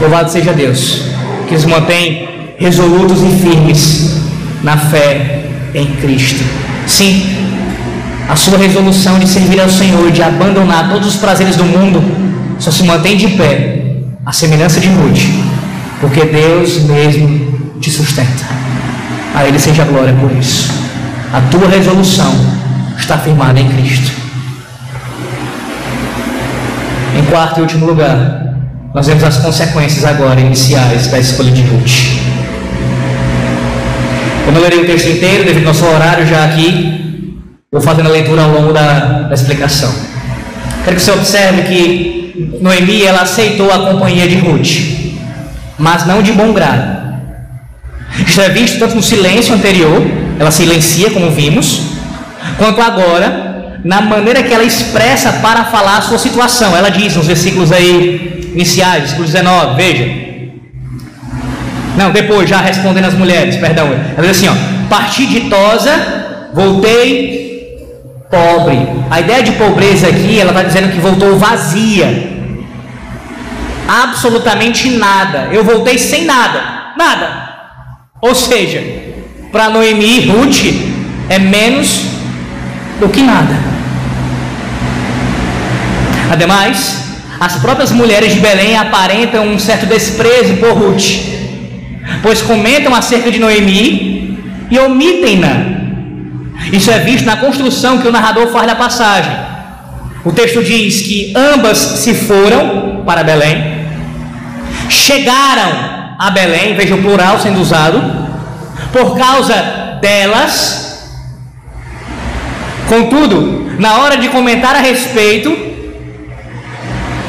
[0.00, 1.06] Louvado seja Deus,
[1.48, 4.22] que nos mantém resolutos e firmes
[4.62, 5.42] na fé
[5.74, 6.44] em Cristo.
[6.86, 7.26] Sim,
[8.28, 12.00] a sua resolução de servir ao Senhor, de abandonar todos os prazeres do mundo,
[12.60, 13.82] só se mantém de pé
[14.24, 15.18] a semelhança de Ruth,
[16.00, 18.65] porque Deus mesmo te sustenta.
[19.36, 20.72] A Ele seja glória por isso.
[21.30, 22.32] A tua resolução
[22.96, 24.10] está firmada em Cristo.
[27.14, 28.54] Em quarto e último lugar,
[28.94, 32.16] nós vemos as consequências agora iniciais da escolha de Ruth.
[34.46, 37.38] Eu não lerei o texto inteiro, devido ao nosso horário já aqui.
[37.70, 39.94] Vou fazendo a leitura ao longo da, da explicação.
[40.82, 45.12] Quero que você observe que Noemi ela aceitou a companhia de Ruth,
[45.78, 46.95] mas não de bom grado.
[48.24, 50.02] Isso é visto tanto no silêncio anterior,
[50.38, 51.82] ela silencia, como vimos,
[52.56, 56.76] quanto agora, na maneira que ela expressa para falar a sua situação.
[56.76, 60.26] Ela diz nos versículos aí iniciais, versículo 19, veja.
[61.96, 63.86] Não, depois, já respondendo as mulheres, perdão.
[63.86, 67.36] Ela diz assim: ó, parti ditosa, voltei
[68.30, 68.88] pobre.
[69.10, 72.34] A ideia de pobreza aqui, ela está dizendo que voltou vazia.
[73.88, 75.48] Absolutamente nada.
[75.52, 76.60] Eu voltei sem nada.
[76.96, 77.45] Nada.
[78.20, 78.82] Ou seja,
[79.52, 80.64] para Noemi e Ruth
[81.28, 82.02] é menos
[82.98, 83.54] do que nada.
[86.30, 87.04] Ademais,
[87.38, 91.04] as próprias mulheres de Belém aparentam um certo desprezo por Ruth,
[92.22, 94.38] pois comentam acerca de Noemi
[94.70, 95.76] e omitem-na.
[96.72, 99.32] Isso é visto na construção que o narrador faz da passagem.
[100.24, 103.86] O texto diz que ambas se foram para Belém,
[104.88, 108.00] chegaram a Belém, veja o plural sendo usado,
[108.92, 111.10] por causa delas.
[112.88, 115.54] Contudo, na hora de comentar a respeito,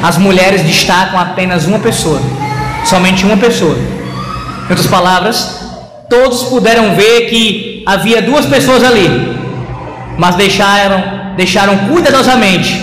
[0.02, 2.20] as mulheres destacam apenas uma pessoa,
[2.84, 3.76] somente uma pessoa.
[3.76, 5.60] Em outras palavras,
[6.08, 9.36] todos puderam ver que havia duas pessoas ali,
[10.16, 12.80] mas deixaram, deixaram cuidadosamente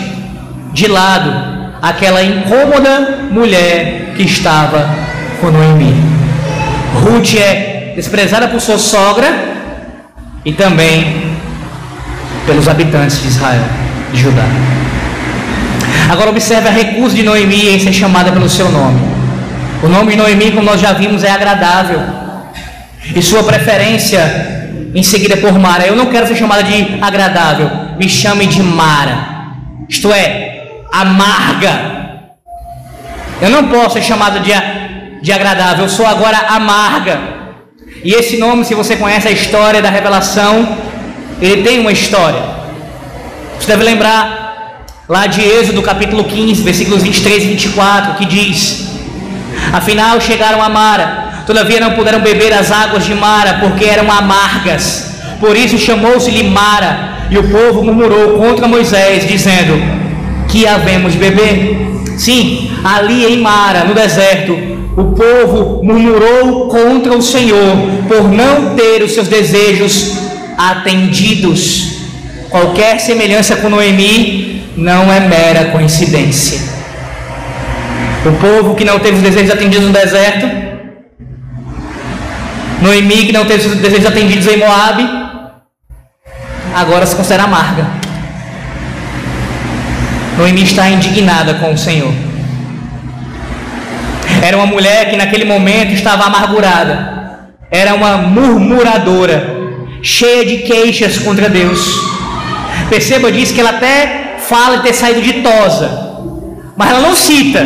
[0.73, 1.31] de lado
[1.81, 5.04] aquela incômoda mulher que estava
[5.45, 5.93] com Noemi.
[7.03, 9.27] Ruth é desprezada por sua sogra
[10.43, 11.35] e também
[12.47, 13.63] pelos habitantes de Israel,
[14.11, 14.45] de Judá.
[16.09, 18.99] Agora observe a recusa de Noemi em ser chamada pelo seu nome.
[19.83, 22.01] O nome de Noemi, como nós já vimos, é agradável.
[23.15, 25.85] E sua preferência em seguida por Mara.
[25.85, 27.69] Eu não quero ser chamada de agradável.
[27.99, 29.17] Me chame de Mara.
[29.87, 31.93] Isto é, amarga.
[33.39, 34.51] Eu não posso ser chamada de
[35.25, 37.19] de agradável, eu sou agora amarga.
[38.03, 40.77] E esse nome, se você conhece a história da revelação,
[41.41, 42.43] ele tem uma história.
[43.59, 48.87] Você deve lembrar lá de Êxodo capítulo 15, versículos 23 e 24, que diz:
[49.73, 55.15] Afinal chegaram a Mara, todavia não puderam beber as águas de Mara, porque eram amargas.
[55.39, 59.73] Por isso chamou-se-lhe Mara, e o povo murmurou contra Moisés, dizendo:
[60.47, 61.83] Que havemos beber?
[62.15, 67.75] Sim, ali em Mara, no deserto, o povo murmurou contra o Senhor
[68.07, 70.17] por não ter os seus desejos
[70.57, 71.95] atendidos.
[72.49, 76.61] Qualquer semelhança com Noemi não é mera coincidência.
[78.25, 80.47] O povo que não teve os desejos atendidos no deserto,
[82.81, 85.07] Noemi que não teve os desejos atendidos em Moabe,
[86.73, 87.85] agora se considera amarga.
[90.37, 92.13] Noemi está indignada com o Senhor.
[94.41, 97.49] Era uma mulher que naquele momento estava amargurada.
[97.71, 99.55] Era uma murmuradora,
[100.01, 101.99] cheia de queixas contra Deus.
[102.89, 105.89] Perceba, diz que ela até fala de ter saído ditosa,
[106.77, 107.65] mas ela não cita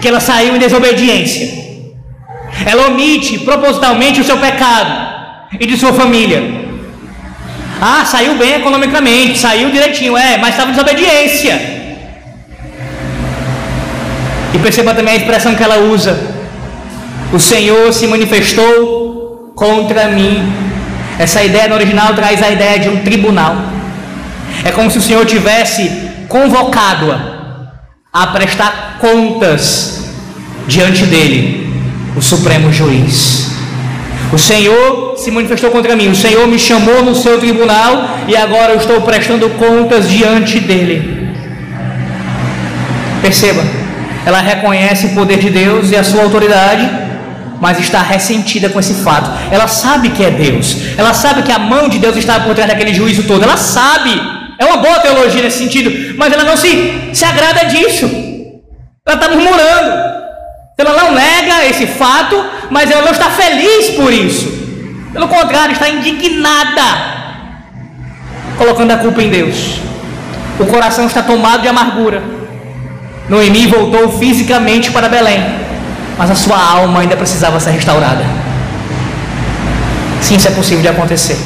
[0.00, 1.62] que ela saiu em desobediência.
[2.66, 5.12] Ela omite propositalmente o seu pecado
[5.58, 6.42] e de sua família.
[7.80, 11.71] Ah, saiu bem economicamente, saiu direitinho, é, mas estava em desobediência.
[14.54, 16.18] E perceba também a expressão que ela usa:
[17.32, 20.52] O Senhor se manifestou contra mim.
[21.18, 23.56] Essa ideia no original traz a ideia de um tribunal.
[24.64, 25.90] É como se o Senhor tivesse
[26.28, 27.32] convocado-a
[28.12, 30.04] a prestar contas
[30.66, 31.72] diante dele,
[32.16, 33.50] o supremo juiz.
[34.32, 38.72] O Senhor se manifestou contra mim, o Senhor me chamou no seu tribunal e agora
[38.72, 41.30] eu estou prestando contas diante dele.
[43.20, 43.62] Perceba,
[44.24, 46.88] ela reconhece o poder de Deus e a sua autoridade,
[47.60, 49.30] mas está ressentida com esse fato.
[49.50, 52.68] Ela sabe que é Deus, ela sabe que a mão de Deus está por trás
[52.68, 54.10] daquele juízo todo, ela sabe.
[54.58, 58.06] É uma boa teologia nesse sentido, mas ela não se, se agrada disso.
[59.04, 60.12] Ela está murmurando.
[60.78, 64.50] Ela não nega esse fato, mas ela não está feliz por isso.
[65.12, 66.82] Pelo contrário, está indignada,
[68.56, 69.78] colocando a culpa em Deus.
[70.58, 72.22] O coração está tomado de amargura.
[73.28, 75.42] Noemi voltou fisicamente para Belém,
[76.18, 78.24] mas a sua alma ainda precisava ser restaurada.
[80.20, 81.38] Sim, isso é possível de acontecer.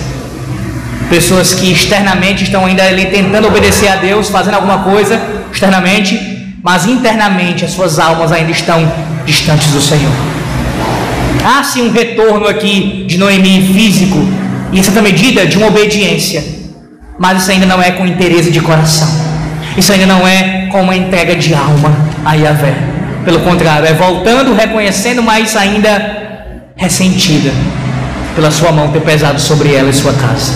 [1.09, 5.21] Pessoas que externamente estão ainda ali tentando obedecer a Deus, fazendo alguma coisa
[5.53, 8.93] externamente, mas internamente as suas almas ainda estão
[9.25, 10.13] distantes do Senhor.
[11.45, 14.19] Há sim um retorno aqui de Noemi físico,
[14.73, 16.45] e em certa medida de uma obediência,
[17.19, 19.09] mas isso ainda não é com interesse de coração,
[19.77, 21.95] isso ainda não é com uma entrega de alma
[22.25, 22.75] a Yahvé.
[23.25, 25.93] Pelo contrário, é voltando, reconhecendo, mas ainda
[26.77, 27.51] ressentida
[28.35, 30.53] pela sua mão ter pesado sobre ela e sua casa.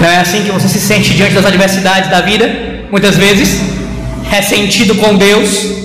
[0.00, 2.50] Não é assim que você se sente diante das adversidades da vida?
[2.90, 3.60] Muitas vezes,
[4.28, 5.80] ressentido com Deus,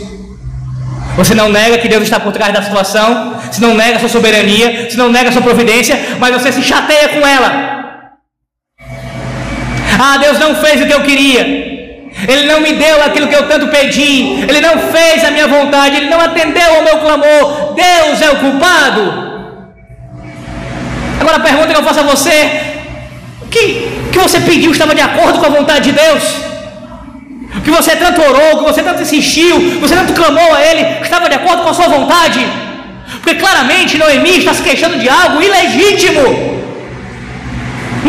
[1.18, 4.10] você não nega que Deus está por trás da situação, você não nega a sua
[4.10, 7.75] soberania, você não nega a sua providência, mas você se chateia com ela.
[10.00, 11.42] Ah, Deus não fez o que eu queria.
[12.28, 14.44] Ele não me deu aquilo que eu tanto pedi.
[14.48, 15.98] Ele não fez a minha vontade.
[15.98, 17.74] Ele não atendeu ao meu clamor.
[17.74, 19.02] Deus é o culpado.
[21.20, 22.38] Agora a pergunta que eu faço a você:
[23.42, 23.62] o que,
[24.12, 26.46] que você pediu estava de acordo com a vontade de Deus?
[27.66, 31.36] que você tanto orou, que você tanto insistiu, você tanto clamou a Ele, estava de
[31.36, 32.46] acordo com a sua vontade.
[33.22, 36.65] Porque claramente Noemi está se queixando de algo ilegítimo.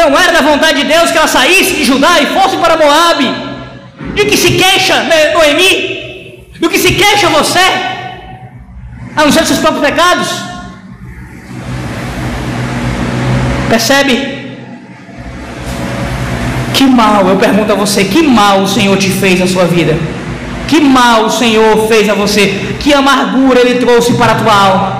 [0.01, 3.29] Não era da vontade de Deus que ela saísse de Judá e fosse para Moabe.
[4.15, 6.47] De que se queixa né, Noemi?
[6.61, 7.67] Do que se queixa você?
[9.17, 10.29] A não ser seus próprios pecados?
[13.71, 14.37] Percebe?
[16.75, 19.97] Que mal, eu pergunto a você, que mal o Senhor te fez na sua vida?
[20.69, 22.77] Que mal o Senhor fez a você?
[22.81, 24.96] Que amargura Ele trouxe para a tua alma?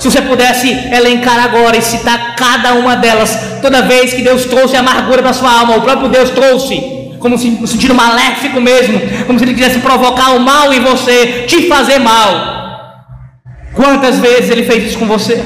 [0.00, 4.74] Se você pudesse elencar agora e citar cada uma delas, toda vez que Deus trouxe
[4.74, 6.82] amargura para sua alma, o próprio Deus trouxe,
[7.20, 11.44] como se no sentido maléfico mesmo, como se Ele quisesse provocar o mal em você,
[11.46, 13.04] te fazer mal.
[13.74, 15.44] Quantas vezes Ele fez isso com você?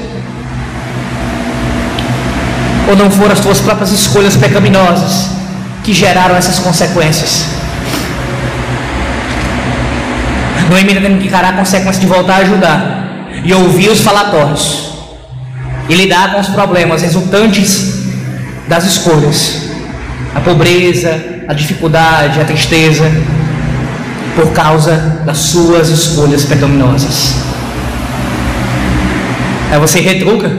[2.89, 5.35] Ou não foram as tuas próprias escolhas pecaminosas?
[5.85, 7.45] que geraram essas consequências.
[10.67, 13.04] Noemi está tendo que encarar a consequência de voltar a ajudar
[13.45, 14.89] e ouvir os falatórios
[15.87, 18.03] e lidar com os problemas resultantes
[18.67, 19.69] das escolhas,
[20.33, 23.09] a pobreza, a dificuldade, a tristeza,
[24.35, 27.35] por causa das suas escolhas pecaminosas.
[29.71, 30.49] Aí você retruca,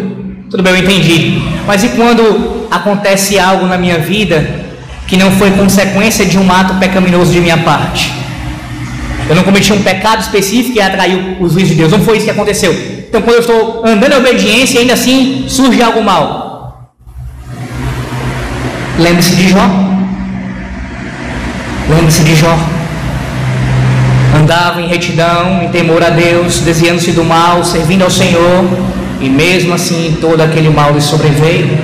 [0.49, 1.43] tudo bem, eu entendi.
[1.67, 4.65] Mas e quando acontece algo na minha vida
[5.09, 8.26] que não foi consequência de um ato pecaminoso de minha parte.
[9.29, 11.93] Eu não cometi um pecado específico e atraiu o juízo de Deus.
[11.93, 12.73] Não foi isso que aconteceu.
[13.09, 16.93] Então, quando eu estou andando em obediência, ainda assim surge algo mal.
[18.99, 19.69] Lembre-se de Jó.
[21.89, 22.57] Lembre-se de Jó.
[24.35, 28.65] Andava em retidão, em temor a Deus, desviando-se do mal, servindo ao Senhor,
[29.21, 31.79] e mesmo assim todo aquele mal lhe sobreveio.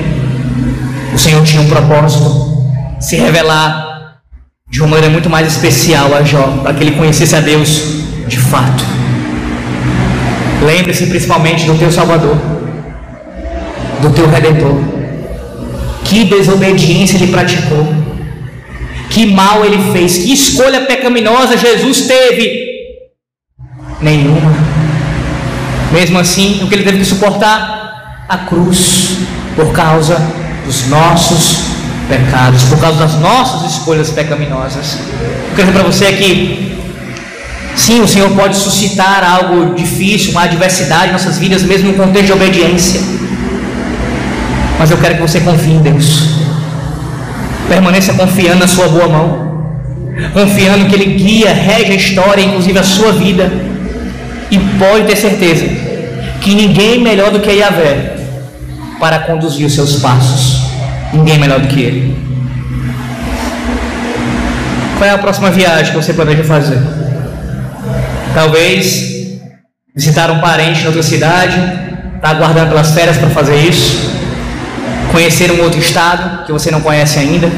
[1.14, 2.52] O Senhor tinha um propósito
[3.00, 3.91] se revelar
[4.72, 7.68] de uma maneira muito mais especial a Jó, para que ele conhecesse a Deus
[8.26, 8.82] de fato.
[10.64, 12.38] Lembre-se principalmente do teu Salvador,
[14.00, 14.80] do teu Redentor.
[16.04, 17.86] Que desobediência ele praticou,
[19.10, 22.66] que mal ele fez, que escolha pecaminosa Jesus teve.
[24.00, 24.54] Nenhuma.
[25.92, 28.24] Mesmo assim, o que ele teve que suportar?
[28.26, 29.18] A cruz,
[29.54, 30.16] por causa
[30.64, 31.71] dos nossos
[32.08, 34.98] pecados, por causa das nossas escolhas pecaminosas.
[35.50, 36.78] Eu quero dizer para você que,
[37.76, 42.26] sim, o Senhor pode suscitar algo difícil, uma adversidade em nossas vidas, mesmo no contexto
[42.26, 43.00] de obediência.
[44.78, 46.28] Mas eu quero que você confie em Deus.
[47.68, 49.52] Permaneça confiando na sua boa mão.
[50.32, 53.50] Confiando que Ele guia, rege a história, inclusive a sua vida.
[54.50, 55.64] E pode ter certeza
[56.40, 58.16] que ninguém melhor do que Yahvé
[58.98, 60.61] para conduzir os seus passos.
[61.12, 62.16] Ninguém melhor do que ele.
[64.96, 66.78] Qual é a próxima viagem que você planeja fazer?
[68.34, 69.40] Talvez
[69.94, 71.58] visitar um parente em outra cidade,
[72.16, 74.10] está aguardando pelas férias para fazer isso.
[75.10, 77.50] Conhecer um outro estado que você não conhece ainda.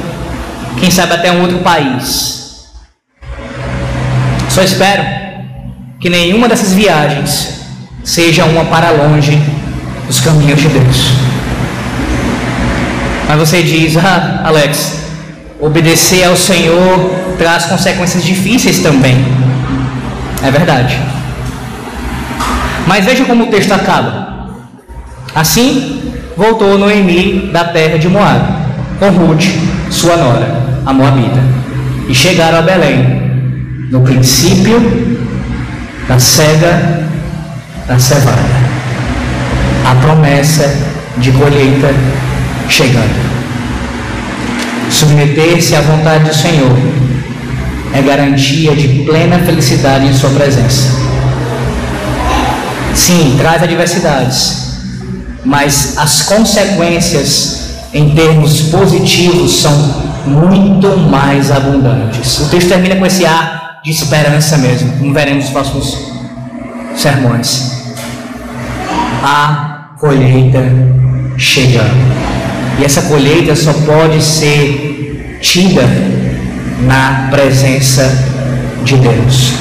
[0.81, 2.65] Quem sabe até um outro país.
[4.49, 5.05] Só espero
[6.01, 7.61] que nenhuma dessas viagens
[8.03, 9.39] seja uma para longe
[10.07, 11.24] dos caminhos de Deus.
[13.29, 14.99] Mas você diz, ah, Alex,
[15.61, 19.17] obedecer ao Senhor traz consequências difíceis também.
[20.43, 20.99] É verdade.
[22.87, 24.49] Mas veja como o texto acaba.
[25.35, 28.41] Assim voltou Noemi da terra de Moab,
[28.99, 29.45] com Ruth,
[29.91, 31.41] sua nora, a Moabita,
[32.09, 34.81] e chegaram a Belém, no princípio
[36.09, 37.05] da cega
[37.87, 38.65] da cevada.
[39.87, 40.77] A promessa
[41.19, 41.89] de colheita
[42.69, 43.45] chegando.
[44.91, 46.77] Submeter-se à vontade do Senhor
[47.93, 50.89] é garantia de plena felicidade em Sua presença.
[52.95, 54.78] Sim, traz adversidades,
[55.45, 59.73] mas as consequências em termos positivos são
[60.27, 62.39] muito mais abundantes.
[62.41, 65.99] O texto termina com esse ar de esperança mesmo, como veremos nos próximos
[66.97, 67.73] sermões.
[69.23, 70.62] A colheita
[71.36, 72.34] chegando.
[72.79, 75.83] E essa colheita só pode ser tida
[76.81, 78.11] na presença
[78.83, 79.55] de Deus.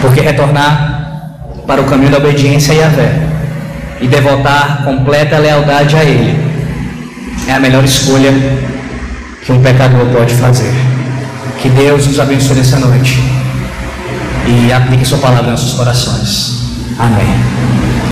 [0.00, 0.94] Porque retornar
[1.66, 3.12] para o caminho da obediência a Yahvé
[4.00, 6.38] e devotar completa lealdade a Ele
[7.48, 8.32] é a melhor escolha
[9.44, 10.72] que um pecador pode fazer.
[11.60, 13.18] Que Deus nos abençoe nessa noite
[14.46, 16.64] e aplique Sua palavra em nossos corações.
[16.98, 17.83] Amém.